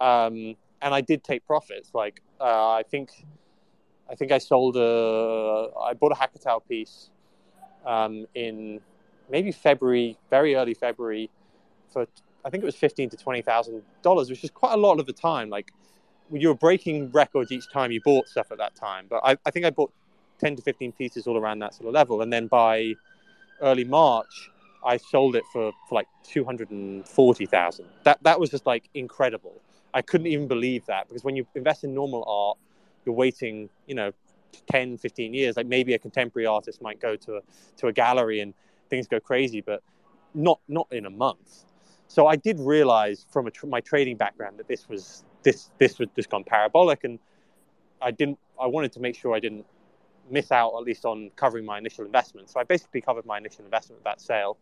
[0.00, 1.90] Um, and I did take profits.
[1.94, 3.24] Like uh, I think,
[4.10, 7.10] I think I sold a, I bought a Hackatao piece
[7.86, 8.80] um, in
[9.30, 11.30] maybe February, very early February,
[11.92, 12.06] for
[12.44, 15.06] I think it was fifteen to twenty thousand dollars, which is quite a lot of
[15.06, 15.48] the time.
[15.50, 15.72] Like
[16.32, 19.06] you were breaking records each time you bought stuff at that time.
[19.08, 19.92] But I, I think I bought
[20.38, 22.94] ten to fifteen pieces all around that sort of level, and then by
[23.60, 24.50] early March.
[24.84, 27.84] I sold it for, for like 240,000.
[28.02, 29.54] That that was just like incredible.
[29.94, 32.58] I couldn't even believe that because when you invest in normal art,
[33.04, 34.12] you're waiting, you know,
[34.70, 35.56] 10, 15 years.
[35.56, 37.40] Like maybe a contemporary artist might go to a,
[37.78, 38.54] to a gallery and
[38.90, 39.82] things go crazy, but
[40.34, 41.64] not not in a month.
[42.08, 46.08] So I did realize from tr- my trading background that this was this this was
[46.14, 47.18] just gone parabolic, and
[48.00, 48.38] I didn't.
[48.60, 49.66] I wanted to make sure I didn't
[50.30, 52.50] miss out at least on covering my initial investment.
[52.50, 54.58] So I basically covered my initial investment with that sale,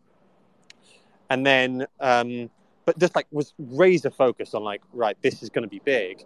[1.29, 2.49] and then um,
[2.85, 6.25] but just like was razor focused on like right this is going to be big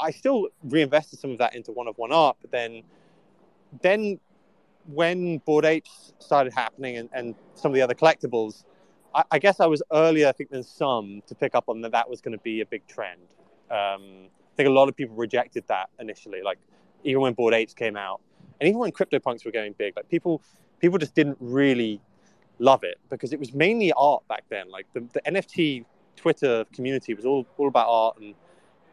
[0.00, 2.82] i still reinvested some of that into one of one art but then
[3.82, 4.18] then
[4.86, 8.64] when Bored Apes started happening and, and some of the other collectibles
[9.14, 11.92] I, I, guess i was earlier i think than some to pick up on that
[11.92, 13.20] that was going to be a big trend
[13.70, 16.58] um, i think a lot of people rejected that initially like
[17.04, 18.20] even when Bored Apes came out
[18.60, 20.42] and even when CryptoPunks were going big like people
[20.80, 22.00] people just didn't really
[22.60, 24.70] love it because it was mainly art back then.
[24.70, 25.84] Like the, the NFT
[26.16, 28.34] Twitter community was all, all about art and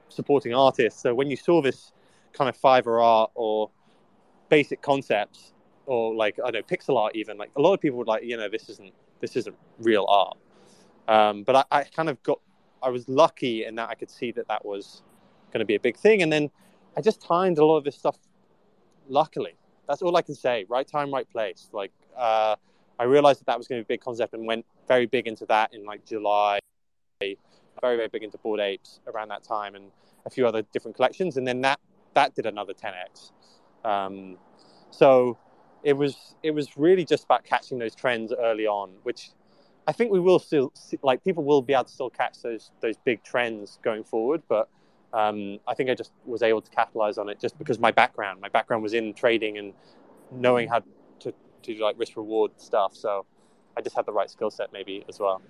[0.10, 1.02] supporting artists.
[1.02, 1.91] So when you saw this
[2.34, 3.70] kind of Fiverr art or
[4.50, 5.54] basic concepts,
[5.86, 8.24] or like I don't know pixel art even like a lot of people would like
[8.24, 10.38] you know this isn't this isn't real art.
[11.08, 12.39] Um, but I, I kind of got
[12.84, 15.02] I was lucky in that I could see that that was
[15.52, 16.50] going to be a big thing, and then
[16.96, 18.17] I just timed a lot of this stuff.
[19.10, 19.56] Luckily,
[19.88, 20.65] that's all I can say.
[20.67, 21.70] Right time, right place.
[21.72, 22.56] Like uh,
[23.00, 25.28] I realized that that was going to be a big concept, and went very big
[25.28, 26.60] into that in like July.
[27.82, 29.92] Very very big into Bored Apes around that time, and
[30.26, 31.80] a few other different collections, and then that
[32.13, 33.32] that did another 10x.
[33.86, 34.38] Um,
[34.90, 35.38] so
[35.84, 39.32] it was it was really just about catching those trends early on, which
[39.88, 42.72] I think we will still see, like people will be able to still catch those
[42.82, 44.70] those big trends going forward, but
[45.13, 48.42] um, I think I just was able to capitalize on it just because my background,
[48.42, 49.74] my background was in trading and
[50.32, 50.86] knowing how to,
[51.22, 52.94] to do like risk reward stuff.
[52.96, 53.26] So
[53.78, 55.42] I just had the right skill set maybe as well.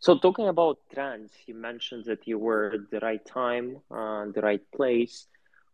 [0.00, 4.40] So talking about trends, you mentioned that you were at the right time, uh, the
[4.40, 5.26] right place.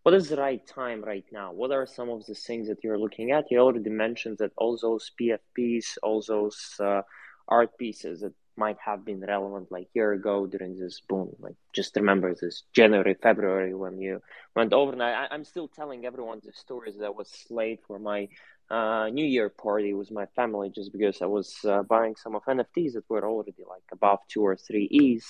[0.03, 1.53] What is the right time right now?
[1.53, 3.51] What are some of the things that you're looking at?
[3.53, 7.03] You already mentioned that all those PFPs, all those uh,
[7.47, 11.31] art pieces that might have been relevant like year ago during this boom.
[11.39, 14.21] Like just remember this January, February when you
[14.57, 15.31] went overnight.
[15.31, 18.29] I, am still telling everyone the stories that was late for my
[18.71, 22.45] uh, New Year party with my family just because I was uh, buying some of
[22.45, 25.27] NFTs that were already like above two or three E's.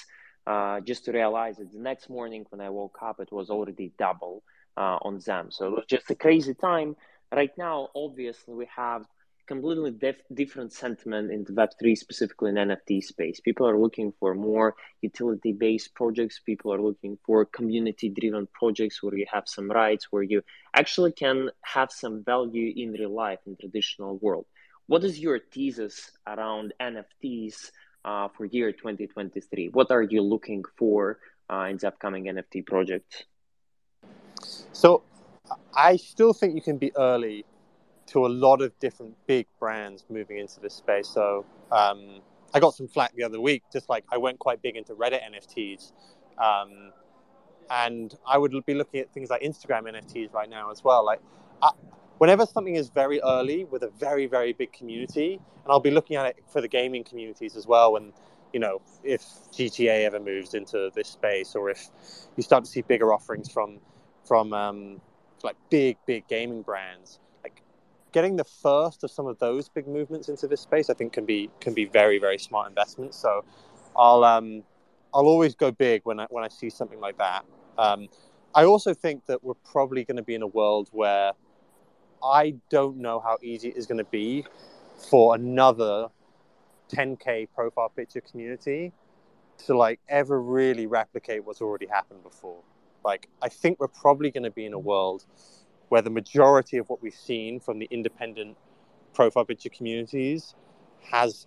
[0.46, 3.92] Uh, just to realize that the next morning when I woke up, it was already
[3.98, 4.44] double
[4.76, 5.50] uh, on them.
[5.50, 6.94] So it was just a crazy time.
[7.34, 9.04] Right now, obviously, we have
[9.46, 13.40] completely def- different sentiment in the Web3, specifically in NFT space.
[13.40, 16.40] People are looking for more utility based projects.
[16.44, 20.42] People are looking for community driven projects where you have some rights, where you
[20.74, 24.46] actually can have some value in real life in traditional world.
[24.86, 27.70] What is your thesis around NFTs
[28.04, 29.70] uh, for year 2023?
[29.72, 31.18] What are you looking for
[31.50, 33.24] uh, in the upcoming NFT projects?
[34.72, 35.02] So
[35.74, 37.44] I still think you can be early
[38.06, 41.08] to a lot of different big brands moving into this space.
[41.08, 42.20] So um,
[42.54, 45.20] I got some flack the other week, just like I went quite big into Reddit
[45.22, 45.92] NFTs.
[46.38, 46.92] Um,
[47.70, 51.04] and I would be looking at things like Instagram NFTs right now as well.
[51.04, 51.20] Like,
[51.62, 51.70] I,
[52.18, 56.16] whenever something is very early with a very, very big community, and I'll be looking
[56.16, 57.96] at it for the gaming communities as well.
[57.96, 58.12] And,
[58.52, 61.88] you know, if GTA ever moves into this space, or if
[62.36, 63.78] you start to see bigger offerings from,
[64.24, 65.00] from um,
[65.42, 67.18] like big, big gaming brands,
[68.16, 71.26] getting the first of some of those big movements into this space, I think, can
[71.26, 73.18] be can be very very smart investments.
[73.18, 73.44] So,
[73.94, 74.62] I'll um,
[75.12, 77.44] I'll always go big when I when I see something like that.
[77.76, 78.08] Um,
[78.54, 81.32] I also think that we're probably going to be in a world where
[82.24, 84.46] I don't know how easy it is going to be
[85.10, 86.08] for another
[86.88, 88.92] 10k profile picture community
[89.66, 92.62] to like ever really replicate what's already happened before.
[93.04, 95.26] Like I think we're probably going to be in a world
[95.88, 98.56] where the majority of what we've seen from the independent
[99.14, 100.54] profile picture communities
[101.10, 101.46] has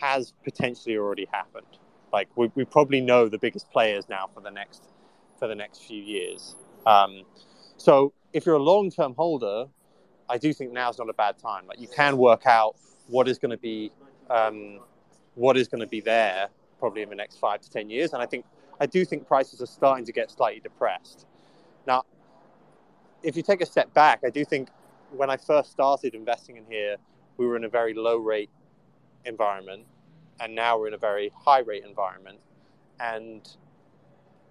[0.00, 1.66] has potentially already happened.
[2.12, 4.84] Like we, we probably know the biggest players now for the next
[5.38, 6.56] for the next few years.
[6.86, 7.24] Um,
[7.76, 9.66] so if you're a long term holder,
[10.28, 11.66] I do think now is not a bad time.
[11.66, 12.76] Like you can work out
[13.08, 13.92] what is going to be
[14.30, 14.80] um,
[15.34, 18.22] what is going to be there probably in the next five to ten years, and
[18.22, 18.44] I think
[18.80, 21.26] I do think prices are starting to get slightly depressed.
[21.86, 22.04] Now,
[23.22, 24.68] if you take a step back, I do think
[25.12, 26.96] when I first started investing in here,
[27.36, 28.50] we were in a very low rate
[29.24, 29.84] environment,
[30.40, 32.38] and now we're in a very high rate environment.
[33.00, 33.48] And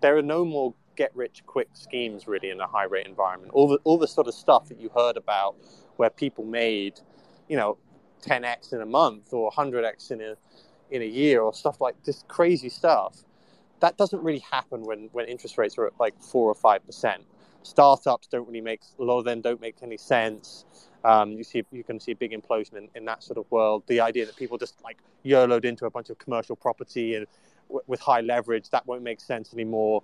[0.01, 3.51] there are no more get rich quick schemes really in a high rate environment.
[3.53, 5.55] All the all the sort of stuff that you heard about
[5.97, 6.99] where people made,
[7.49, 7.77] you know,
[8.23, 10.35] 10x in a month or 100x in a
[10.91, 13.23] in a year or stuff like this crazy stuff.
[13.81, 17.23] That doesn't really happen when when interest rates are at like four or five percent
[17.65, 20.65] startups don't really make a lot of them don't make any sense.
[21.03, 23.83] Um, you see, you can see a big implosion in, in, that sort of world.
[23.87, 27.27] The idea that people just like YOLOed into a bunch of commercial property and
[27.67, 30.01] w- with high leverage that won't make sense anymore.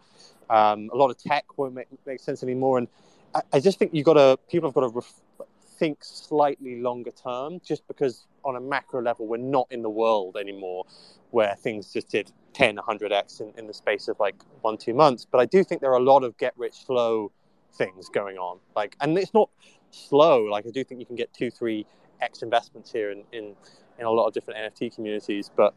[0.49, 2.77] Um, a lot of tech won't make, make sense anymore.
[2.77, 2.87] And
[3.33, 5.47] I, I just think you got to people have got to ref-
[5.79, 10.37] think slightly longer term, just because on a macro level we're not in the world
[10.37, 10.85] anymore
[11.31, 15.25] where things just did 10, 100x in, in the space of like one, two months.
[15.29, 17.31] But I do think there are a lot of get rich slow
[17.73, 18.59] things going on.
[18.75, 19.49] Like, and it's not
[19.91, 20.43] slow.
[20.43, 21.85] Like, I do think you can get two, three
[22.21, 23.55] X investments here in, in,
[23.99, 25.49] in a lot of different NFT communities.
[25.55, 25.73] But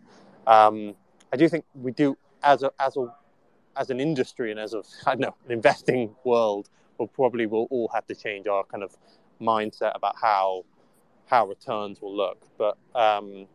[0.46, 0.94] um,
[1.32, 3.12] I do think we do, as a, as a,
[3.76, 6.68] as an industry and as a, I don't know, an investing world,
[6.98, 8.96] we'll probably will all have to change our kind of
[9.40, 10.64] mindset about how,
[11.26, 12.38] how returns will look.
[12.56, 13.46] But um,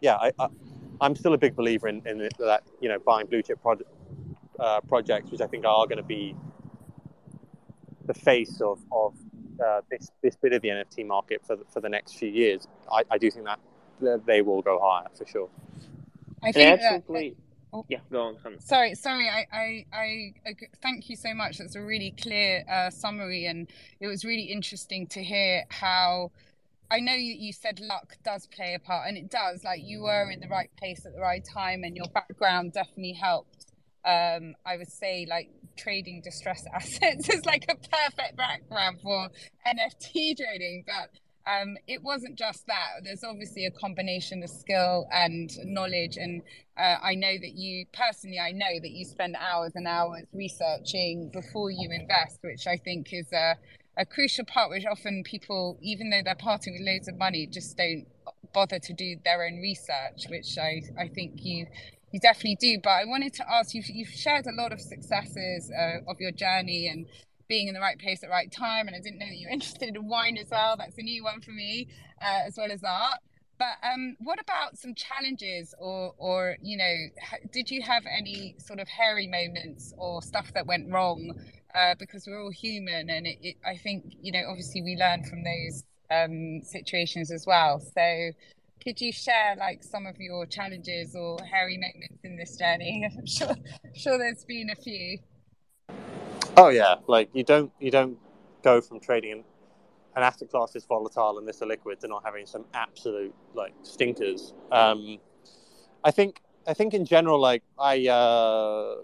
[0.00, 3.42] yeah, I, I, am still a big believer in, in that, you know, buying blue
[3.42, 3.88] chip project,
[4.58, 6.34] uh, projects, which I think are going to be
[8.12, 9.14] the face of, of
[9.64, 12.66] uh, this this bit of the NFT market for the, for the next few years,
[12.90, 15.48] I, I do think that they will go higher for sure.
[16.42, 17.30] I think absolutely.
[17.30, 17.36] That,
[17.74, 17.86] Oh.
[17.88, 18.36] Yeah, go on.
[18.60, 19.30] Sorry, sorry.
[19.30, 21.56] I, I, I, I, thank you so much.
[21.56, 23.66] That's a really clear uh, summary, and
[23.98, 26.32] it was really interesting to hear how.
[26.90, 29.64] I know you, you said luck does play a part, and it does.
[29.64, 33.14] Like you were in the right place at the right time, and your background definitely
[33.14, 33.72] helped.
[34.04, 39.28] Um, I would say like trading distressed assets is like a perfect background for
[39.66, 41.10] NFT trading, but
[41.46, 43.02] um, it wasn't just that.
[43.04, 46.16] There's obviously a combination of skill and knowledge.
[46.16, 46.42] And
[46.78, 51.30] uh, I know that you personally, I know that you spend hours and hours researching
[51.32, 53.56] before you invest, which I think is a,
[53.96, 57.76] a crucial part, which often people, even though they're parting with loads of money, just
[57.76, 58.06] don't
[58.52, 61.66] bother to do their own research, which I, I think you
[62.12, 62.78] you definitely do.
[62.82, 66.32] But I wanted to ask you, you've shared a lot of successes uh, of your
[66.32, 67.06] journey and
[67.48, 68.86] being in the right place at the right time.
[68.86, 70.76] And I didn't know that you were interested in wine as well.
[70.76, 71.88] That's a new one for me,
[72.20, 73.18] uh, as well as art.
[73.58, 76.94] But um, what about some challenges, or, or you know,
[77.52, 81.38] did you have any sort of hairy moments or stuff that went wrong?
[81.72, 85.22] Uh, because we're all human, and it, it, I think you know, obviously, we learn
[85.24, 87.78] from those um, situations as well.
[87.78, 88.32] So,
[88.82, 93.08] could you share like some of your challenges or hairy moments in this journey?
[93.18, 93.54] I'm sure,
[93.94, 95.18] sure there's been a few.
[96.56, 98.18] Oh yeah, like you don't you don't
[98.62, 99.44] go from trading
[100.14, 103.72] an asset class is volatile and this a liquid to not having some absolute like
[103.82, 104.52] stinkers.
[104.70, 105.18] Um,
[106.04, 108.96] I think I think in general, like I uh,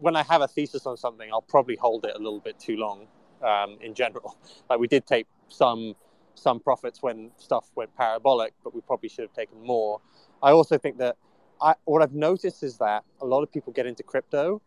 [0.00, 2.76] when I have a thesis on something, I'll probably hold it a little bit too
[2.76, 3.06] long.
[3.42, 4.36] Um, in general,
[4.70, 5.94] like we did take some
[6.34, 10.00] some profits when stuff went parabolic, but we probably should have taken more.
[10.42, 11.16] I also think that
[11.60, 14.60] I, what I've noticed is that a lot of people get into crypto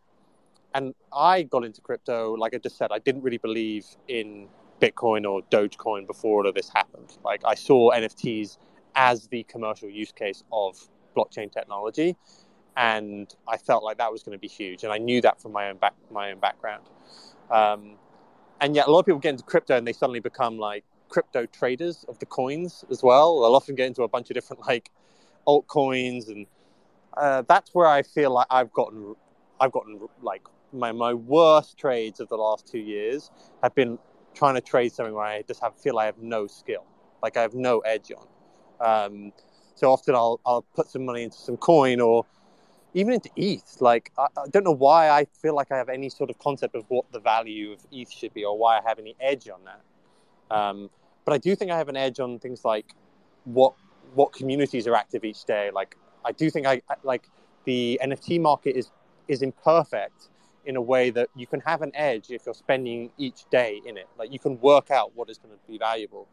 [0.73, 4.47] and I got into crypto, like I just said, I didn't really believe in
[4.81, 7.17] Bitcoin or Dogecoin before all of this happened.
[7.23, 8.57] Like I saw NFTs
[8.95, 10.77] as the commercial use case of
[11.15, 12.15] blockchain technology,
[12.75, 15.51] and I felt like that was going to be huge, and I knew that from
[15.51, 16.83] my own back my own background.
[17.49, 17.95] Um,
[18.61, 21.45] and yet, a lot of people get into crypto and they suddenly become like crypto
[21.45, 23.41] traders of the coins as well.
[23.41, 24.91] They'll often get into a bunch of different like
[25.47, 26.45] altcoins, and
[27.15, 29.15] uh, that's where I feel like I've gotten
[29.59, 30.43] I've gotten like
[30.73, 33.31] my, my worst trades of the last two years
[33.63, 33.97] have been
[34.33, 36.85] trying to trade something where I just have feel I have no skill,
[37.23, 38.27] like I have no edge on.
[38.79, 39.33] Um,
[39.75, 42.25] so often I'll I'll put some money into some coin or
[42.93, 43.77] even into ETH.
[43.79, 46.75] Like I, I, don't know why I feel like I have any sort of concept
[46.75, 49.61] of what the value of ETH should be or why I have any edge on
[49.65, 50.55] that.
[50.55, 50.89] Um,
[51.27, 52.95] but I do think I have an edge on things like
[53.43, 53.73] what
[54.13, 55.69] what communities are active each day.
[55.73, 57.27] Like I do think I, like
[57.65, 58.91] the NFT market is
[59.27, 60.29] is imperfect
[60.65, 63.97] in a way that you can have an edge if you're spending each day in
[63.97, 64.07] it.
[64.17, 66.29] Like you can work out what is going to be valuable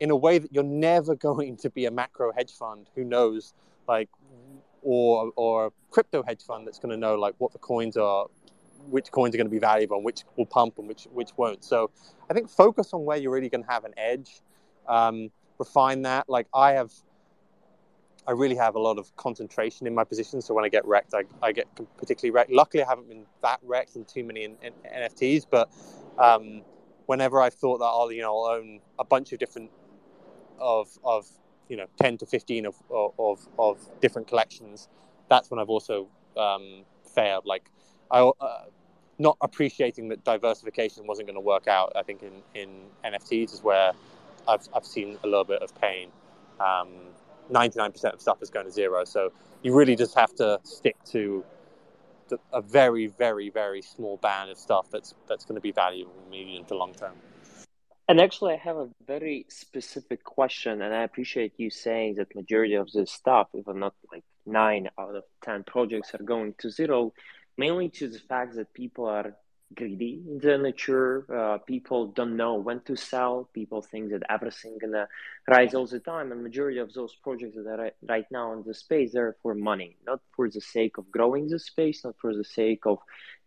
[0.00, 3.52] in a way that you're never going to be a macro hedge fund who knows
[3.86, 4.08] like
[4.80, 8.28] or or a crypto hedge fund that's going to know like what the coins are
[8.90, 11.64] which coins are going to be valuable and which will pump and which which won't
[11.64, 11.90] so
[12.30, 14.40] i think focus on where you're really going to have an edge
[14.88, 16.90] um, refine that like i have
[18.26, 20.40] I really have a lot of concentration in my position.
[20.40, 21.66] So when I get wrecked, I, I get
[21.96, 22.50] particularly wrecked.
[22.50, 25.70] Luckily, I haven't been that wrecked in too many in, in NFTs, but
[26.18, 26.62] um,
[27.06, 29.70] whenever I've thought that I'll, you know, I'll own a bunch of different
[30.58, 31.26] of of
[31.68, 34.88] you know 10 to 15 of of of different collections,
[35.28, 37.44] that's when I've also um, failed.
[37.44, 37.70] Like
[38.20, 38.30] I.
[38.40, 38.64] Uh,
[39.18, 41.92] not appreciating that diversification wasn't going to work out.
[41.94, 42.68] I think in, in
[43.04, 43.92] NFTs is where
[44.48, 46.08] I've, I've seen a little bit of pain.
[46.60, 46.88] Um,
[47.52, 49.04] 99% of stuff is going to zero.
[49.04, 51.44] So you really just have to stick to
[52.28, 56.14] the, a very, very, very small band of stuff that's that's going to be valuable
[56.30, 57.14] medium to long term.
[58.08, 62.74] And actually, I have a very specific question, and I appreciate you saying that majority
[62.74, 67.12] of this stuff, even not like nine out of ten projects, are going to zero,
[67.56, 69.36] mainly to the fact that people are
[69.74, 71.26] greedy in the nature.
[71.32, 73.48] Uh, people don't know when to sell.
[73.52, 75.08] People think that everything gonna
[75.48, 76.32] rise all the time.
[76.32, 79.96] And majority of those projects that are right now in the space, they're for money,
[80.06, 82.98] not for the sake of growing the space, not for the sake of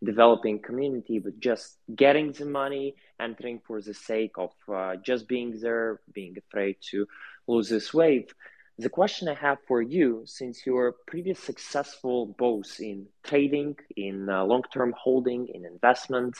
[0.03, 5.59] developing community, but just getting the money, entering for the sake of uh, just being
[5.59, 7.07] there, being afraid to
[7.47, 8.33] lose this wave.
[8.79, 14.43] The question I have for you, since you're pretty successful both in trading, in uh,
[14.43, 16.37] long term holding, in investment,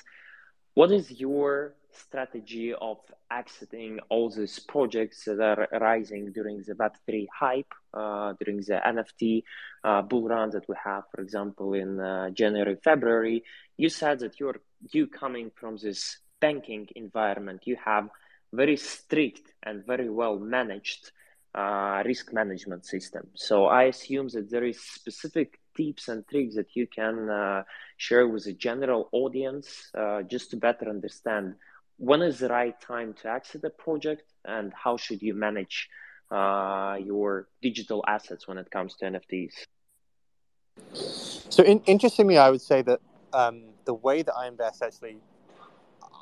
[0.76, 3.00] what is your strategy of
[3.32, 9.42] exiting all these projects that are rising during the Web3 hype, uh, during the NFT
[9.84, 13.44] uh, bull run that we have, for example, in uh, January, February?
[13.78, 14.62] You said that you're
[14.92, 18.10] you coming from this banking environment, you have
[18.54, 21.12] very strict and very well managed
[21.58, 23.28] uh, risk management system.
[23.34, 27.64] So I assume that there is specific tips and tricks that you can uh,
[27.98, 31.56] share with the general audience uh, just to better understand
[31.98, 35.90] when is the right time to exit a project and how should you manage
[36.30, 39.54] uh, your digital assets when it comes to NFTs.
[41.50, 43.00] So in, interestingly, I would say that
[43.34, 45.18] um, the way that I invest actually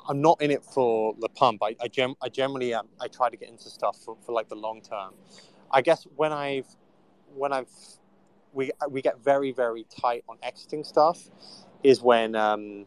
[0.08, 1.62] I'm not in it for the pump.
[1.62, 4.48] I I, gem, I generally um, I try to get into stuff for, for like
[4.48, 5.14] the long term.
[5.70, 6.66] I guess when I've
[7.34, 7.68] when I've
[8.54, 11.28] we we get very very tight on exiting stuff
[11.84, 12.86] is when um,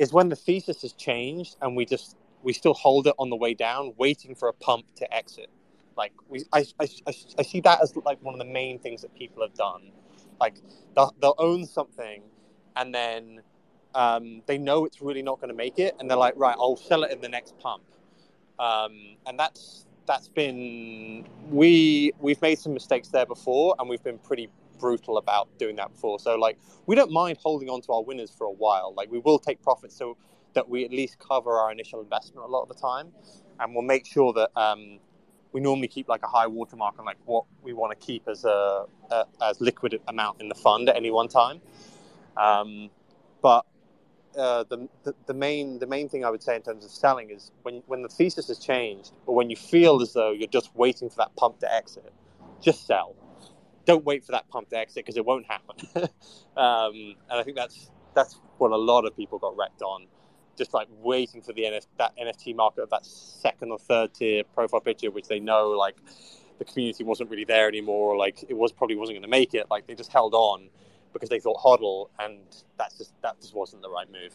[0.00, 3.36] is when the thesis has changed and we just we still hold it on the
[3.36, 5.50] way down, waiting for a pump to exit.
[5.98, 9.02] Like we, I, I, I, I see that as like one of the main things
[9.02, 9.92] that people have done.
[10.40, 10.56] Like
[10.96, 12.22] they'll, they'll own something,
[12.76, 13.42] and then
[13.94, 16.76] um, they know it's really not going to make it, and they're like, right, I'll
[16.76, 17.82] sell it in the next pump.
[18.58, 24.18] Um, and that's that's been we we've made some mistakes there before, and we've been
[24.18, 26.18] pretty brutal about doing that before.
[26.18, 28.94] So like we don't mind holding on to our winners for a while.
[28.96, 30.16] Like we will take profits so
[30.54, 33.12] that we at least cover our initial investment a lot of the time,
[33.60, 34.98] and we'll make sure that um,
[35.52, 38.44] we normally keep like a high watermark on like what we want to keep as
[38.44, 41.60] a, a, as liquid amount in the fund at any one time.
[42.36, 42.90] Um,
[43.42, 43.66] but
[44.36, 47.30] uh, the, the, the main the main thing I would say in terms of selling
[47.30, 50.74] is when when the thesis has changed, or when you feel as though you're just
[50.74, 52.12] waiting for that pump to exit,
[52.60, 53.14] just sell.
[53.84, 55.76] Don't wait for that pump to exit because it won't happen.
[56.56, 60.06] um, and I think that's that's what a lot of people got wrecked on,
[60.56, 64.44] just like waiting for the NF, that NFT market of that second or third tier
[64.54, 65.96] profile picture, which they know like
[66.58, 69.54] the community wasn't really there anymore, or like it was probably wasn't going to make
[69.54, 69.66] it.
[69.70, 70.68] Like they just held on
[71.12, 72.38] because they thought hodl, and
[72.76, 74.32] that's just that just wasn't the right move.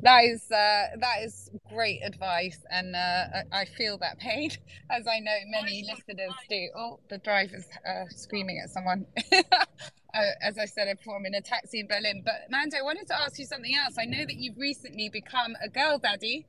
[0.00, 4.50] That is uh, that is great advice, and uh, I feel that pain,
[4.90, 6.68] as I know many listeners do.
[6.76, 9.06] Oh, the driver's uh, screaming at someone.
[10.14, 12.20] Uh, as I said before, I'm in a taxi in Berlin.
[12.22, 13.96] But Mando, I wanted to ask you something else.
[13.98, 16.46] I know that you've recently become a girl daddy,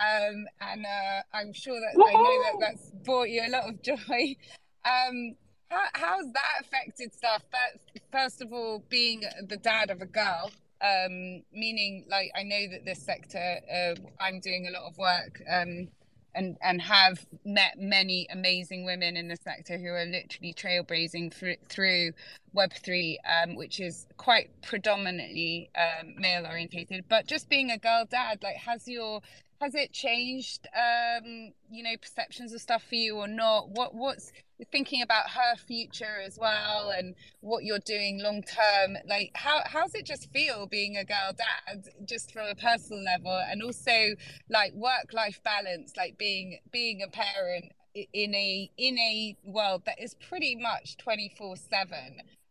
[0.00, 2.08] um, and uh, I'm sure that Woo-hoo!
[2.08, 4.36] I know that that's brought you a lot of joy.
[4.84, 5.36] Um,
[5.72, 7.42] how, how's that affected stuff?
[7.50, 10.50] But first of all, being the dad of a girl,
[10.80, 15.42] um, meaning like I know that this sector, uh, I'm doing a lot of work
[15.50, 15.88] um,
[16.34, 21.56] and and have met many amazing women in the sector who are literally trailblazing through,
[21.68, 22.12] through
[22.52, 27.04] Web three, um, which is quite predominantly um, male orientated.
[27.08, 29.22] But just being a girl dad, like, has your
[29.62, 34.32] has it changed um you know perceptions of stuff for you or not what what's
[34.70, 39.94] thinking about her future as well and what you're doing long term like how how's
[39.94, 44.14] it just feel being a girl dad just from a personal level and also
[44.50, 50.00] like work life balance like being being a parent in a in a world that
[50.00, 51.96] is pretty much 24 7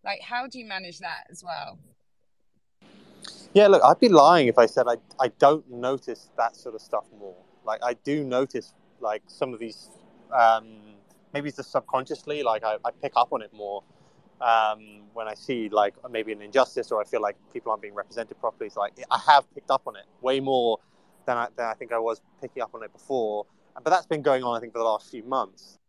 [0.04, 1.80] like how do you manage that as well
[3.54, 6.82] yeah, look, I'd be lying if I said I, I don't notice that sort of
[6.82, 7.36] stuff more.
[7.66, 9.90] Like, I do notice, like, some of these,
[10.34, 10.91] um,
[11.34, 13.84] maybe it's just subconsciously, like, I, I pick up on it more
[14.40, 17.96] um, when I see, like, maybe an injustice or I feel like people aren't being
[17.96, 18.68] represented properly.
[18.68, 20.80] It's like, I have picked up on it way more
[21.26, 23.46] than I, than I think I was picking up on it before.
[23.76, 25.80] But that's been going on, I think, for the last few months.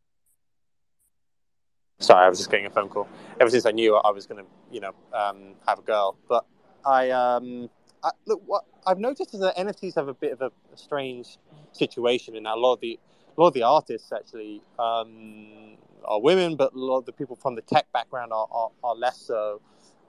[1.98, 3.08] Sorry, I was just getting a phone call.
[3.40, 6.16] Ever since I knew I was going to, you know, um, have a girl.
[6.28, 6.44] But
[6.84, 7.70] I um
[8.02, 11.38] I, look what I've noticed is that NFTs have a bit of a, a strange
[11.72, 12.98] situation in that a lot of the
[13.36, 17.36] a lot of the artists actually um, are women, but a lot of the people
[17.36, 19.60] from the tech background are, are, are less so,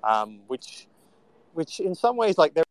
[0.04, 0.88] um, which
[1.54, 2.64] which in some ways like they're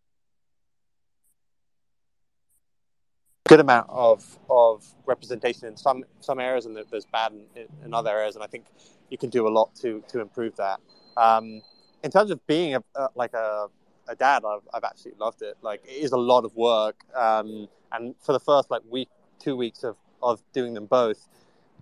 [3.48, 8.11] good amount of of representation in some some areas and there's bad in, in other
[8.11, 8.64] areas and I think
[9.11, 10.80] you can do a lot to to improve that.
[11.16, 11.62] Um,
[12.03, 13.68] in terms of being a, a like a
[14.09, 15.57] a dad, I've, I've absolutely loved it.
[15.62, 19.57] Like it is a lot of work, um, and for the first like week, two
[19.57, 21.29] weeks of of doing them both,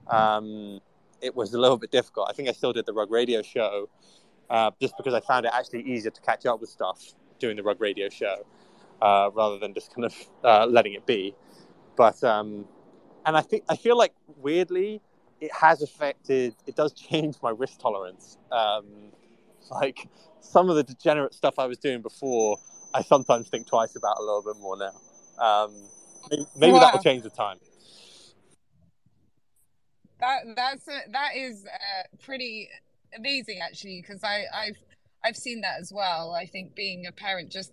[0.08, 0.80] um,
[1.20, 2.28] it was a little bit difficult.
[2.30, 3.88] I think I still did the Rug Radio show,
[4.48, 7.62] uh, just because I found it actually easier to catch up with stuff doing the
[7.62, 8.46] Rug Radio show,
[9.00, 10.14] uh, rather than just kind of
[10.44, 11.34] uh, letting it be.
[11.96, 12.66] But um,
[13.26, 15.00] and I think I feel like weirdly,
[15.40, 16.54] it has affected.
[16.66, 18.38] It does change my risk tolerance.
[18.50, 19.12] Um,
[19.70, 20.08] like
[20.40, 22.58] some of the degenerate stuff I was doing before,
[22.94, 24.92] I sometimes think twice about a little bit more now.
[25.42, 25.74] Um,
[26.30, 26.80] maybe, maybe wow.
[26.80, 27.58] that will change with time.
[30.20, 32.68] That that's a, that is uh, pretty
[33.16, 34.78] amazing actually because I I've
[35.24, 36.32] I've seen that as well.
[36.32, 37.72] I think being a parent just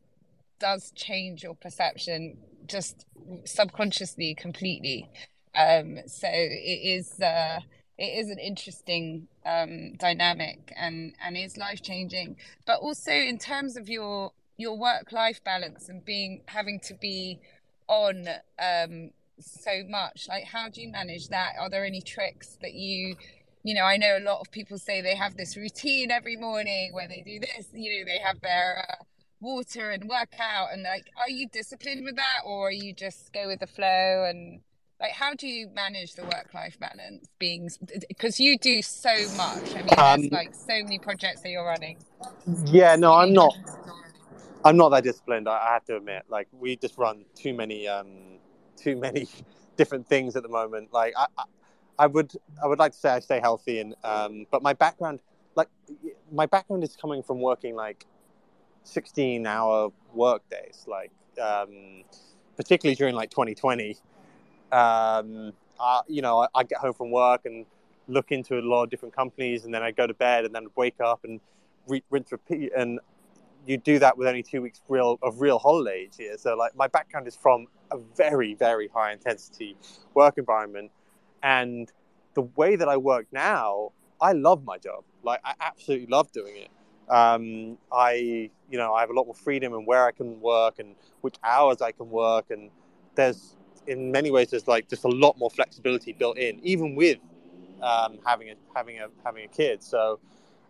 [0.60, 2.38] does change your perception
[2.68, 3.06] just
[3.46, 5.10] subconsciously completely.
[5.56, 7.60] Um, so it is uh,
[7.98, 12.38] it is an interesting um, dynamic and and is life changing.
[12.66, 17.40] But also in terms of your your work life balance and being having to be
[17.88, 18.28] on
[18.60, 21.54] um, so much, like how do you manage that?
[21.60, 23.16] Are there any tricks that you
[23.64, 26.94] you know, I know a lot of people say they have this routine every morning
[26.94, 29.04] where they do this, you know, they have their uh,
[29.40, 33.60] water and workout and like are you disciplined with that or you just go with
[33.60, 34.60] the flow and
[35.00, 37.70] like how do you manage the work life balance being
[38.08, 39.76] because you do so much.
[39.76, 41.98] I mean um, there's like so many projects that you're running.
[42.66, 43.54] Yeah no i'm not
[44.66, 46.24] i'm not that disciplined i have to admit.
[46.30, 48.37] Like we just run too many um
[48.78, 49.28] too many
[49.78, 50.94] different things at the moment.
[50.94, 51.44] Like i i,
[52.00, 52.32] I would
[52.64, 55.20] i would like to say i stay healthy and um but my background
[55.56, 55.70] like
[56.32, 58.06] my background is coming from working like
[58.84, 61.12] 16 hour work days like
[61.42, 62.04] um,
[62.56, 63.98] particularly during like 2020
[64.72, 67.66] um, I, you know I, I get home from work and
[68.08, 70.68] look into a lot of different companies and then i go to bed and then
[70.76, 71.42] wake up and
[71.88, 73.00] re- rinse repeat and
[73.68, 76.88] you do that with only two weeks real of real holidays here so like my
[76.88, 79.76] background is from a very very high intensity
[80.14, 80.92] work environment.
[81.44, 81.92] And
[82.34, 83.92] the way that i work now
[84.22, 85.04] i love my job.
[85.24, 86.70] Like i absolutely love doing it.
[87.10, 90.80] Um, I, you know, I have a lot more freedom in where I can work
[90.80, 92.70] and which hours I can work, and
[93.16, 93.56] there's
[93.88, 97.18] in many ways there's like just a lot more flexibility built in, even with
[97.82, 99.82] um, having a having a having a kid.
[99.84, 100.20] So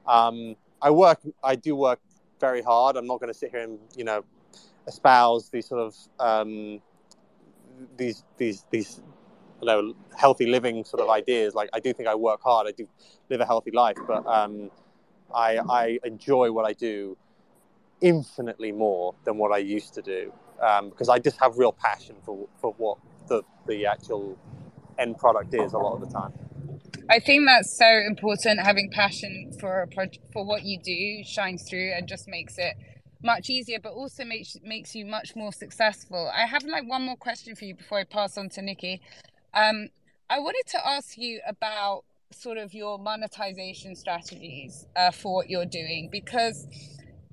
[0.06, 2.00] um, I work, I do work
[2.40, 2.96] very hard.
[2.96, 4.24] I'm not going to sit here and you know
[4.88, 6.82] espouse these sort of um,
[7.98, 9.02] these these these
[9.62, 11.56] you know healthy living sort of ideas.
[11.56, 12.68] Like I do think I work hard.
[12.68, 12.88] I do
[13.30, 14.70] live a healthy life, but um,
[15.34, 17.18] I, I enjoy what I do
[18.02, 20.32] infinitely more than what I used to do
[20.62, 24.38] um, because I just have real passion for, for what the, the actual
[24.98, 26.34] end product is a lot of the time.
[27.10, 28.60] I think that's so important.
[28.60, 29.88] Having passion for a
[30.34, 32.76] for what you do shines through and just makes it
[33.24, 36.30] much easier, but also makes makes you much more successful.
[36.36, 39.02] I have like one more question for you before I pass on to Nikki.
[39.54, 39.88] Um,
[40.30, 45.66] I wanted to ask you about sort of your monetization strategies uh, for what you're
[45.66, 46.68] doing because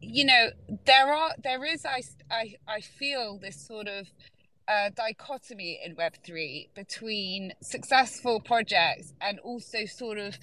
[0.00, 0.50] you know
[0.86, 4.06] there are there is I, I i feel this sort of
[4.68, 10.38] uh, dichotomy in web3 between successful projects and also sort of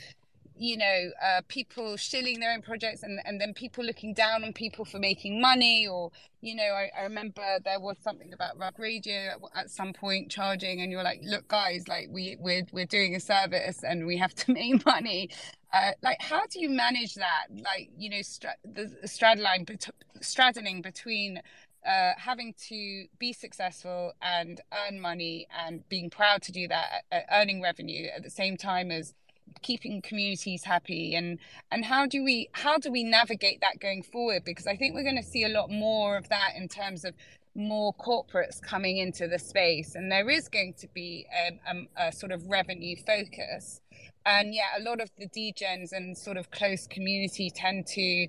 [0.61, 4.53] you know uh, people shilling their own projects and, and then people looking down on
[4.53, 6.11] people for making money or
[6.41, 10.30] you know I, I remember there was something about rug radio at, at, some point
[10.30, 14.17] charging and you're like look guys like we we're, we're doing a service and we
[14.17, 15.30] have to make money.
[15.74, 17.47] Uh, like how do you manage that?
[17.49, 19.89] Like you know stra- the, straddle bet-
[20.22, 21.41] straddling between
[21.86, 27.19] uh, having to be successful and earn money and being proud to do that, uh,
[27.32, 29.13] earning revenue at the same time as
[29.61, 31.15] keeping communities happy.
[31.15, 31.39] And
[31.71, 34.43] and how do we how do we navigate that going forward?
[34.45, 37.13] Because i think we're going to see a lot more of that in terms of
[37.53, 39.95] more corporates coming into the space.
[39.95, 43.82] And there is going to be a, a, a sort of revenue focus.
[44.25, 48.27] And yeah a lot of the degens and sort of close community tend to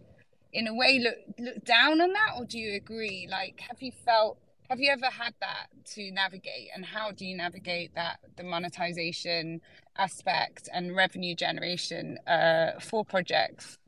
[0.52, 3.26] in a way look look down on that or do you agree?
[3.30, 4.38] Like have you felt
[4.68, 6.68] have you ever had that to navigate?
[6.74, 9.60] And how do you navigate that the monetization
[9.98, 13.78] aspect and revenue generation uh, for projects?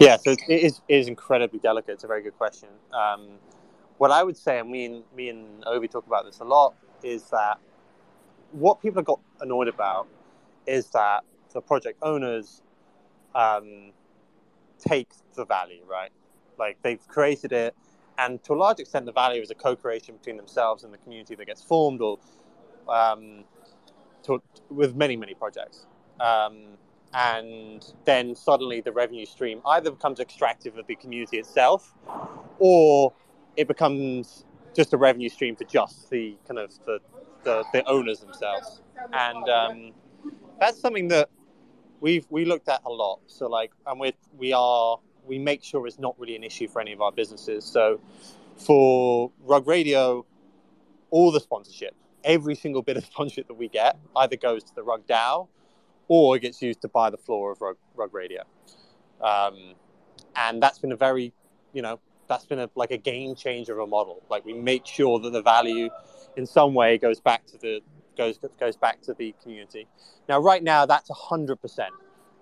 [0.00, 1.92] Yeah so it is, it is incredibly delicate.
[1.92, 2.68] It's a very good question.
[2.92, 3.38] Um,
[3.98, 6.74] what i would say and me and me and ovi talk about this a lot
[7.02, 7.58] is that
[8.52, 10.06] what people have got annoyed about
[10.66, 12.62] is that the project owners
[13.34, 13.92] um,
[14.86, 16.10] take the value right
[16.58, 17.74] like they've created it
[18.18, 21.34] and to a large extent, the value is a co-creation between themselves and the community
[21.34, 22.18] that gets formed, or
[22.88, 23.44] um,
[24.22, 25.86] to, with many many projects.
[26.20, 26.78] Um,
[27.12, 31.94] and then suddenly the revenue stream either becomes extractive of the community itself,
[32.58, 33.12] or
[33.56, 36.98] it becomes just a revenue stream for just the kind of the,
[37.44, 38.82] the, the owners themselves.
[39.12, 39.92] And um,
[40.58, 41.30] that's something that
[42.04, 43.20] we've we looked at a lot.
[43.26, 46.80] So like, and we we are we make sure it's not really an issue for
[46.82, 47.64] any of our businesses.
[47.64, 47.98] So
[48.58, 50.26] for Rug Radio,
[51.10, 54.82] all the sponsorship, every single bit of sponsorship that we get either goes to the
[54.82, 55.48] Rug DAO
[56.08, 58.42] or it gets used to buy the floor of Rug, Rug Radio.
[59.22, 59.74] Um,
[60.36, 61.32] and that's been a very,
[61.72, 61.98] you know,
[62.28, 64.22] that's been a, like a game changer of a model.
[64.28, 65.88] Like we make sure that the value
[66.36, 67.80] in some way goes back to the
[68.16, 69.86] goes goes back to the community.
[70.28, 71.92] Now, right now, that's hundred percent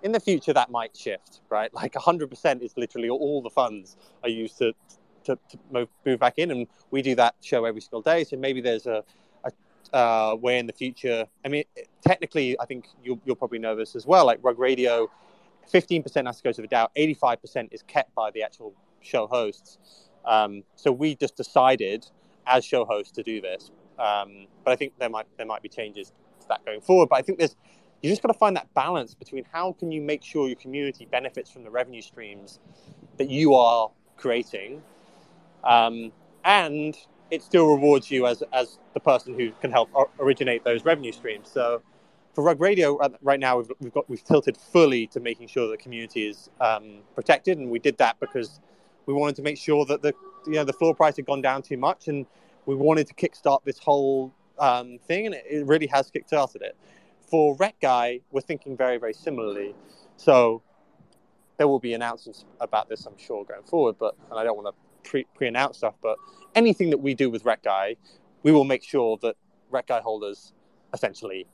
[0.02, 4.28] in the future that might shift right like 100% is literally all the funds are
[4.28, 4.72] used to
[5.24, 8.24] to, to move, back in, and we do that show every single day.
[8.24, 9.04] So maybe there's a,
[9.92, 11.26] uh, way in the future.
[11.44, 11.64] I mean,
[12.06, 14.24] technically, I think you'll, you'll probably know this as well.
[14.24, 15.10] Like Rug Radio,
[15.72, 19.78] 15% has to go to the DAO, 85% is kept by the actual show hosts.
[20.24, 22.06] Um, so we just decided
[22.46, 23.70] as show hosts to do this.
[23.98, 27.08] Um, but I think there might there might be changes to that going forward.
[27.08, 27.56] But I think there's
[28.02, 31.06] you just got to find that balance between how can you make sure your community
[31.06, 32.58] benefits from the revenue streams
[33.16, 34.82] that you are creating,
[35.64, 36.12] um,
[36.44, 36.96] and
[37.30, 41.50] it still rewards you as as the person who can help originate those revenue streams.
[41.50, 41.82] So
[42.34, 45.68] for Rug Radio uh, right now, we've, we've got we've tilted fully to making sure
[45.68, 48.60] that the community is um, protected, and we did that because
[49.06, 50.14] we wanted to make sure that the
[50.46, 52.26] you know the floor price had gone down too much, and
[52.66, 56.76] we wanted to kickstart this whole um, thing, and it, it, really has kickstarted it.
[57.20, 59.74] For Rekt Guy, we're thinking very very similarly.
[60.16, 60.62] So
[61.56, 63.96] there will be announcements about this, I'm sure, going forward.
[63.98, 66.16] But and I don't want to pre announce stuff, but
[66.54, 67.96] anything that we do with Rekt Guy,
[68.42, 69.36] we will make sure that
[69.72, 70.52] Rekt Guy holders
[70.92, 71.46] essentially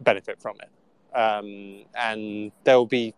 [0.00, 1.16] benefit from it.
[1.16, 3.14] Um, and there will be,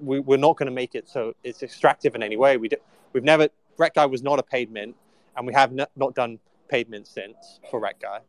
[0.00, 2.56] we, are not going to make it so it's extractive in any way.
[2.56, 2.76] We do,
[3.12, 4.96] we've never, Rekt Guy was not a paid mint,
[5.38, 8.20] and we have not, not done paid mint since for Rekt Guy.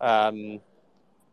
[0.00, 0.60] Um,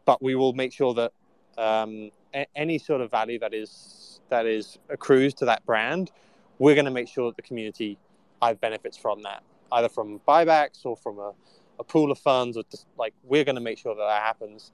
[0.05, 1.14] but we will make sure that
[1.57, 6.11] um, a- any sort of value that is that is accrues to that brand,
[6.57, 7.97] we're going to make sure that the community
[8.41, 11.32] either benefits from that, either from buybacks or from a,
[11.80, 14.72] a pool of funds, or just like we're going to make sure that that happens.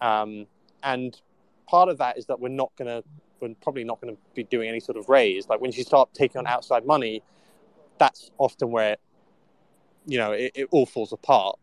[0.00, 0.46] Um,
[0.82, 1.20] and
[1.68, 3.06] part of that is that we're not going to
[3.40, 6.08] we're probably not going to be doing any sort of raise like when you start
[6.14, 7.22] taking on outside money
[7.98, 8.96] that's often where
[10.06, 11.58] you know it, it all falls apart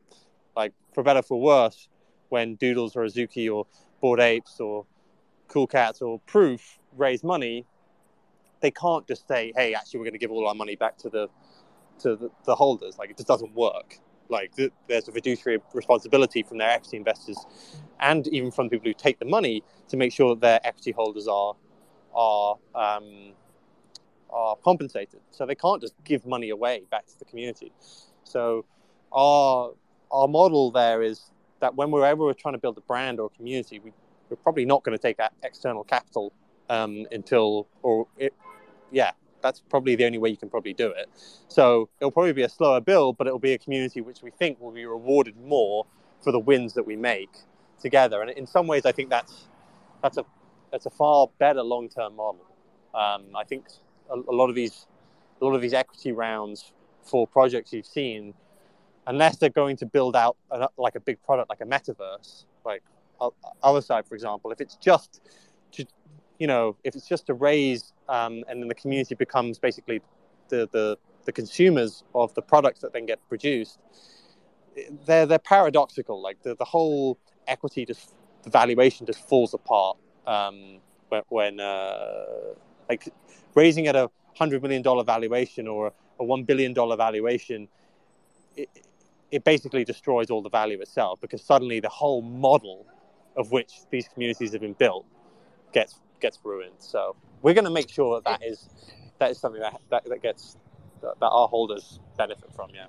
[0.56, 1.88] like for better or for worse
[2.30, 3.66] when doodles or azuki or
[4.02, 4.86] bored apes or
[5.48, 7.66] cool cats or proof raise money
[8.62, 11.10] they can't just say hey actually we're going to give all our money back to
[11.10, 11.28] the
[12.00, 13.98] to the, the holders like it just doesn't work
[14.30, 17.38] like th- there's a fiduciary responsibility from their equity investors
[18.00, 21.28] and even from people who take the money to make sure that their equity holders
[21.28, 21.56] are
[22.16, 23.34] are um,
[24.32, 25.22] are compensated.
[25.32, 27.72] So they can't just give money away back to the community.
[28.30, 28.66] So
[29.12, 29.74] our
[30.12, 33.38] our model there is that when we're ever trying to build a brand or a
[33.38, 33.92] community, we,
[34.30, 36.34] we're probably not going to take that external capital
[36.70, 38.34] um, until or it,
[38.92, 39.12] yeah,
[39.42, 41.10] that's probably the only way you can probably do it.
[41.48, 44.60] So it'll probably be a slower build, but it'll be a community which we think
[44.60, 45.86] will be rewarded more
[46.22, 47.30] for the wins that we make
[47.82, 48.22] together.
[48.22, 49.48] And in some ways, I think that's
[50.02, 50.26] that's a
[50.72, 52.46] that's a far better long term model.
[52.94, 53.66] Um, I think
[54.10, 54.88] a, a, lot of these
[55.42, 56.74] a lot of these equity rounds
[57.04, 58.34] for projects you've seen,
[59.08, 62.84] unless they're going to build out a, like a big product like a metaverse, like
[63.64, 65.22] Otherside, for example, if it's just
[65.72, 65.86] to,
[66.38, 70.02] you know, if it's just to raise um, and then the community becomes basically
[70.50, 73.80] the, the, the consumers of the products that then get produced,
[75.06, 76.22] they're, they're paradoxical.
[76.22, 80.78] Like the, the whole equity, just the valuation just falls apart um,
[81.10, 82.26] when, when uh,
[82.88, 83.10] like
[83.56, 87.68] raising at a hundred million dollar valuation or a one billion dollar valuation.
[88.56, 88.70] It,
[89.32, 92.86] it basically destroys all the value itself because suddenly the whole model
[93.38, 95.06] of which these communities have been built
[95.72, 96.76] gets gets ruined.
[96.80, 98.70] So we're going to make sure that that is
[99.20, 100.58] that is something that that, that gets
[101.02, 102.70] that, that our holders benefit from.
[102.74, 102.86] Yeah.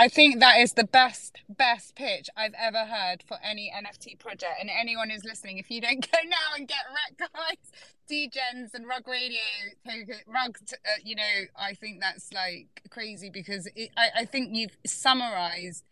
[0.00, 4.52] I think that is the best best pitch I've ever heard for any NFT project.
[4.60, 7.72] And anyone who's listening, if you don't go now and get Rekt Guys,
[8.08, 9.40] Degens, and Rug Radio,
[10.28, 11.22] Rug, uh, you know,
[11.56, 15.82] I think that's like crazy because it, I, I think you've summarized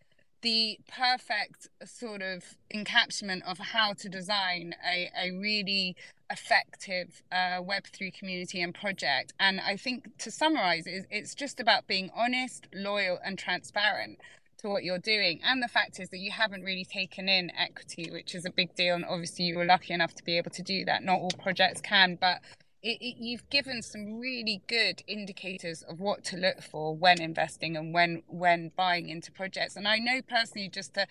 [0.46, 5.96] the perfect sort of encapsulation of how to design a, a really
[6.30, 9.32] effective uh, Web3 community and project.
[9.40, 14.20] And I think to summarize, it's just about being honest, loyal, and transparent
[14.58, 15.40] to what you're doing.
[15.44, 18.72] And the fact is that you haven't really taken in equity, which is a big
[18.76, 18.94] deal.
[18.94, 21.02] And obviously, you were lucky enough to be able to do that.
[21.02, 22.38] Not all projects can, but
[22.86, 27.76] it, it, you've given some really good indicators of what to look for when investing
[27.76, 29.74] and when when buying into projects.
[29.74, 31.06] And I know personally, just to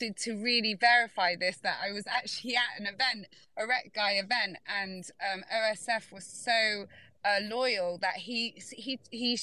[0.00, 3.26] to, to really verify this, that I was actually at an event,
[3.56, 6.86] a Rekt Guy event, and um, OSF was so
[7.24, 9.38] uh, loyal that he he he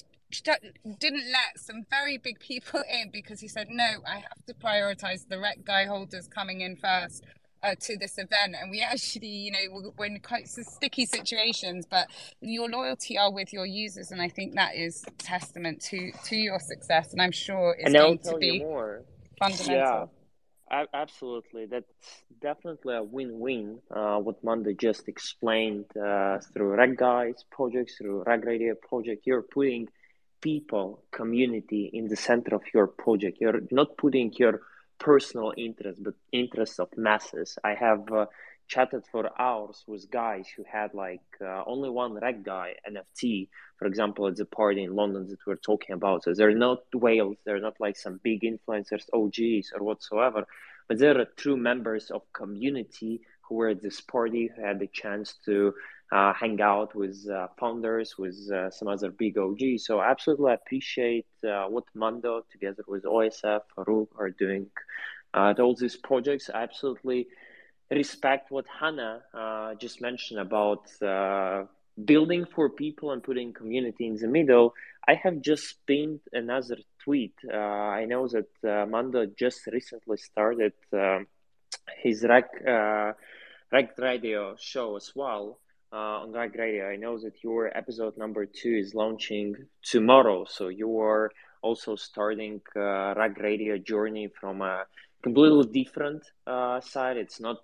[1.00, 5.26] didn't let some very big people in because he said no i have to prioritize
[5.30, 7.24] the Rekt Guy holders coming in first
[7.68, 8.56] uh, to this event.
[8.60, 12.08] And we actually you know we're in quite sticky situations but
[12.42, 14.12] your loyalty are with your users.
[14.12, 17.12] And i think that is testament to to your success.
[17.14, 19.04] And i'm sure it's going to be more.
[19.40, 19.76] fundamental.
[19.76, 20.06] Yeah
[20.94, 21.66] absolutely.
[21.66, 28.24] That's definitely a win-win uh, what Mando just explained uh, through Rekt Guys projects through
[28.24, 29.26] Rug Radio project.
[29.26, 29.88] You're putting
[30.42, 33.38] people, community in the center of your project.
[33.40, 34.62] You're not putting your
[35.00, 37.58] personal interest, but interests of masses.
[37.64, 38.26] I have uh,
[38.68, 43.86] chatted for hours with guys who had like uh, only one Rekt Guy NFT, for
[43.86, 46.24] example, at the party in London that we're talking about.
[46.24, 50.46] So they're not whales, they're not like some big influencers, OGs or whatsoever,
[50.88, 55.36] but they're true members of community who were at this party, who had the chance
[55.46, 55.74] to
[56.12, 59.86] uh, hang out with uh, founders, with uh, some other big OGs.
[59.86, 64.68] So absolutely appreciate uh, what Mando together with OSF, Farokh are doing
[65.34, 66.50] uh, all these projects.
[66.54, 67.28] Absolutely
[67.92, 70.88] respect what Hannah uh, just mentioned about
[72.06, 74.74] building for people and putting community in the middle.
[75.08, 77.34] I have just pinned another tweet.
[77.52, 81.28] I know that uh, Mando just recently started um,
[82.04, 83.14] his Reg, uh,
[83.74, 85.60] Rekt Radio show as well.
[85.92, 90.68] Uh, on Rekt Radio, I know that your episode number two is launching tomorrow, so
[90.68, 91.32] you are
[91.62, 94.86] also starting uh, Rekt Radio journey from a
[95.24, 97.16] completely different uh, side.
[97.16, 97.58] It's not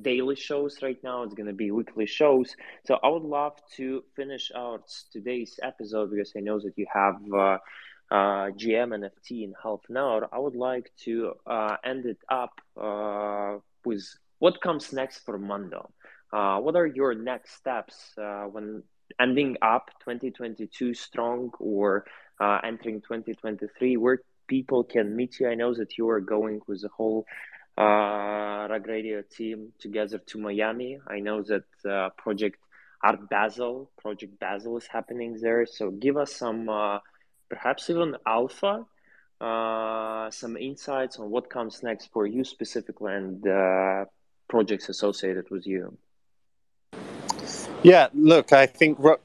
[0.00, 1.24] daily shows right now.
[1.24, 2.54] It's going to be weekly shows.
[2.86, 7.16] So I would love to finish out today's episode because I know that you have
[7.32, 7.58] uh,
[8.10, 10.28] uh, GM NFT in half an hour.
[10.32, 14.04] I would like to uh, end it up uh, with
[14.38, 15.90] what comes next for Mando.
[16.32, 18.82] Uh, what are your next steps uh, when
[19.20, 22.04] ending up 2022 strong or
[22.64, 23.96] entering 2023?
[23.96, 25.48] Where people can meet you?
[25.48, 27.26] I know that you are going with the whole
[27.78, 30.98] uh, Reg Radio team together to Miami.
[31.06, 32.58] I know that uh, Project
[33.02, 35.66] Art Basel, Project Basel is happening there.
[35.66, 37.00] So give us some, uh,
[37.48, 38.86] perhaps even alpha,
[39.40, 44.06] uh, some insights on what comes next for you specifically and uh,
[44.48, 45.96] projects associated with you.
[47.82, 49.20] Yeah, look, I think Rug,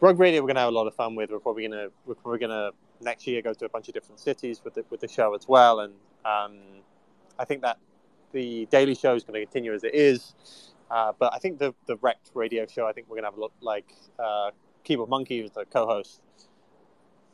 [0.00, 1.30] Radio we're going to have a lot of fun with.
[1.30, 3.94] We're probably going to we're probably going to next year go to a bunch of
[3.94, 6.58] different cities with the, with the show as well, and um,
[7.38, 7.78] I think that
[8.32, 10.34] the daily show is going to continue as it is.
[10.90, 13.38] Uh, but I think the the Rekt radio show, I think we're going to have
[13.38, 14.50] a look like uh,
[14.84, 16.20] Keyboard Monkey was the co-host.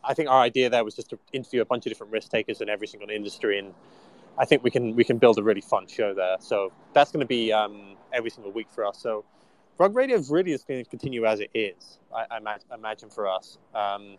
[0.03, 2.61] I think our idea there was just to interview a bunch of different risk takers
[2.61, 3.75] in every single industry, and
[4.39, 6.37] I think we can we can build a really fun show there.
[6.41, 9.01] So that's going to be um, every single week for us.
[9.01, 9.25] So
[9.79, 11.99] Rug Radio is really just going to continue as it is.
[12.15, 13.59] I, I imagine, for us.
[13.75, 14.17] Um,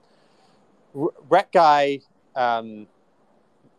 [1.51, 1.99] Guy
[2.35, 2.87] um,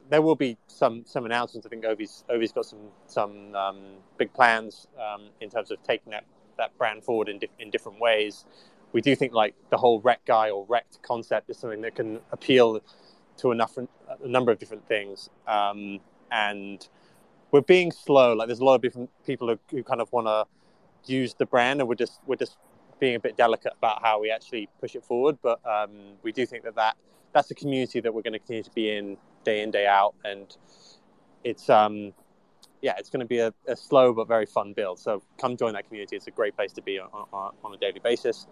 [0.08, 1.66] there will be some some announcements.
[1.66, 3.78] I think Ovi's Ovi's got some some um,
[4.18, 6.24] big plans um, in terms of taking that,
[6.58, 8.44] that brand forward in in different ways.
[8.92, 12.20] We do think like the whole Rekt Guy or wrecked concept is something that can
[12.32, 12.80] appeal
[13.38, 15.28] to enough a number of different things.
[15.46, 16.00] Um,
[16.30, 16.88] and
[17.50, 18.32] we're being slow.
[18.32, 20.46] Like there's a lot of different people who, who kind of want to
[21.08, 22.56] use the brand, and we're just we're just
[22.98, 25.38] being a bit delicate about how we actually push it forward.
[25.42, 25.90] But um,
[26.22, 26.96] we do think that that
[27.32, 30.14] that's a community that we're going to continue to be in day in day out,
[30.24, 30.56] and
[31.44, 32.12] it's um
[32.82, 34.98] yeah, it's going to be a, a, slow but very fun build.
[34.98, 36.14] So come join that community.
[36.14, 38.46] It's a great place to be on, on, on a daily basis.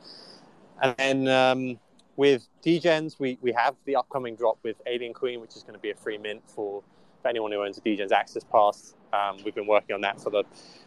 [0.83, 1.79] And then um,
[2.17, 5.81] with Degens, we, we have the upcoming drop with Alien Queen, which is going to
[5.81, 6.83] be a free mint for,
[7.23, 8.95] for anyone who owns a Degens Access Pass.
[9.13, 10.45] Um, we've been working on that for the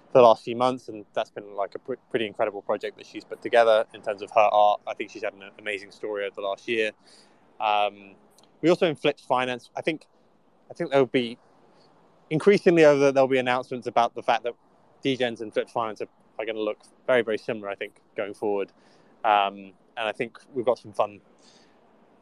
[0.08, 3.05] for the last few months, and that's been like a pr- pretty incredible project that
[3.05, 4.82] she's put together in terms of her art.
[4.88, 6.91] I think she's had an amazing story over the last year.
[7.60, 8.16] Um,
[8.62, 10.05] we also in Flips Finance, I think,
[10.72, 11.38] I think there'll be
[12.30, 14.53] increasingly over there'll be announcements about the fact that
[15.03, 17.70] Degens and Flips Finance are, are going to look very very similar.
[17.70, 18.72] I think going forward,
[19.24, 21.20] um, and I think we've got some fun,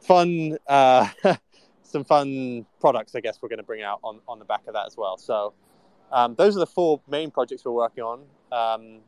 [0.00, 1.08] fun, uh,
[1.82, 3.14] some fun products.
[3.14, 5.16] I guess we're going to bring out on on the back of that as well.
[5.16, 5.54] So.
[6.12, 8.22] Um, those are the four main projects we're working on.
[8.52, 9.00] Um,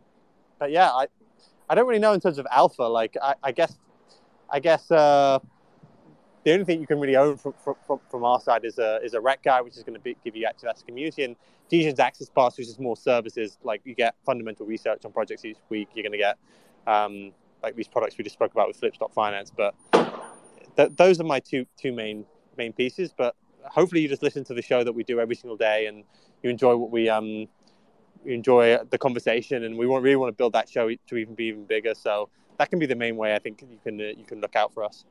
[0.59, 1.07] but yeah, I,
[1.69, 2.83] I don't really know in terms of alpha.
[2.83, 3.79] Like, I, I guess,
[4.51, 5.39] I guess, uh,
[6.45, 9.15] the only thing you can really own from, from, from our side is a, is
[9.15, 11.37] a Rekt Guy, which is going to give you access to community, and
[11.71, 13.59] Degens Access Pass, which is more services.
[13.63, 15.89] Like you get fundamental research on projects each week.
[15.95, 16.39] You're going to get
[16.87, 17.33] um,
[17.63, 19.53] like these products we just spoke about with Flipstop Finance.
[19.55, 19.75] But
[20.77, 22.25] th- those are my two two main
[22.57, 23.13] main pieces.
[23.17, 23.35] But
[23.65, 26.05] hopefully, you just listen to the show that we do every single day, and
[26.43, 27.27] you enjoy what we um
[28.25, 31.35] you enjoy the conversation, and we want really want to build that show to even
[31.35, 31.95] be even bigger.
[31.95, 32.29] So
[32.59, 34.73] that can be the main way I think you can uh, you can look out
[34.73, 35.05] for us.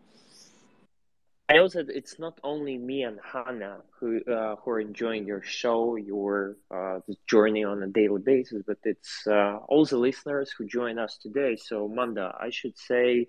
[1.49, 5.95] I also it's not only me and Hannah who uh, who are enjoying your show,
[5.95, 10.65] your uh, the journey on a daily basis, but it's uh, all the listeners who
[10.65, 11.55] join us today.
[11.55, 13.27] So, Mando, I should say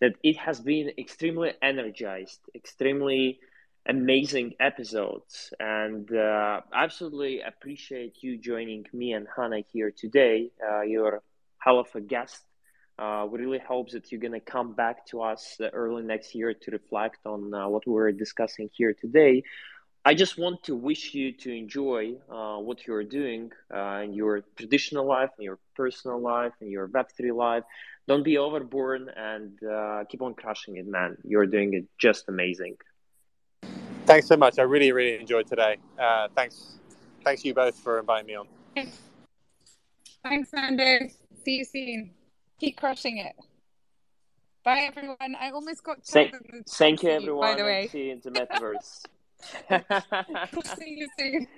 [0.00, 3.38] that it has been extremely energized, extremely
[3.88, 10.50] amazing episodes, and uh, absolutely appreciate you joining me and Hannah here today.
[10.66, 11.22] Uh, you're
[11.64, 12.42] hell of a guest
[12.98, 15.42] Uh, we really hope that you're going to come back to us
[15.82, 19.34] early next year to reflect on uh, what we're discussing here today.
[20.04, 22.02] I just want to wish you to enjoy
[22.36, 26.86] uh, what you're doing uh, in your traditional life, in your personal life, in your
[26.88, 27.64] Web3 life.
[28.08, 31.16] Don't be overborn and uh, keep on crushing it, man.
[31.24, 32.76] You're doing it just amazing.
[34.06, 34.58] Thanks so much.
[34.60, 35.78] I really, really enjoyed today.
[35.98, 36.78] Uh, thanks,
[37.24, 38.46] thanks you both for inviting me on.
[40.22, 41.08] Thanks, Mando.
[41.44, 42.10] See you soon.
[42.60, 43.34] Keep crushing it.
[44.64, 45.36] Bye, everyone.
[45.40, 46.04] I almost got.
[46.04, 46.34] Thank,
[46.68, 47.54] thank you, everyone.
[47.54, 48.30] By the way, see you in the
[49.70, 50.76] metaverse.
[50.78, 51.48] See you soon.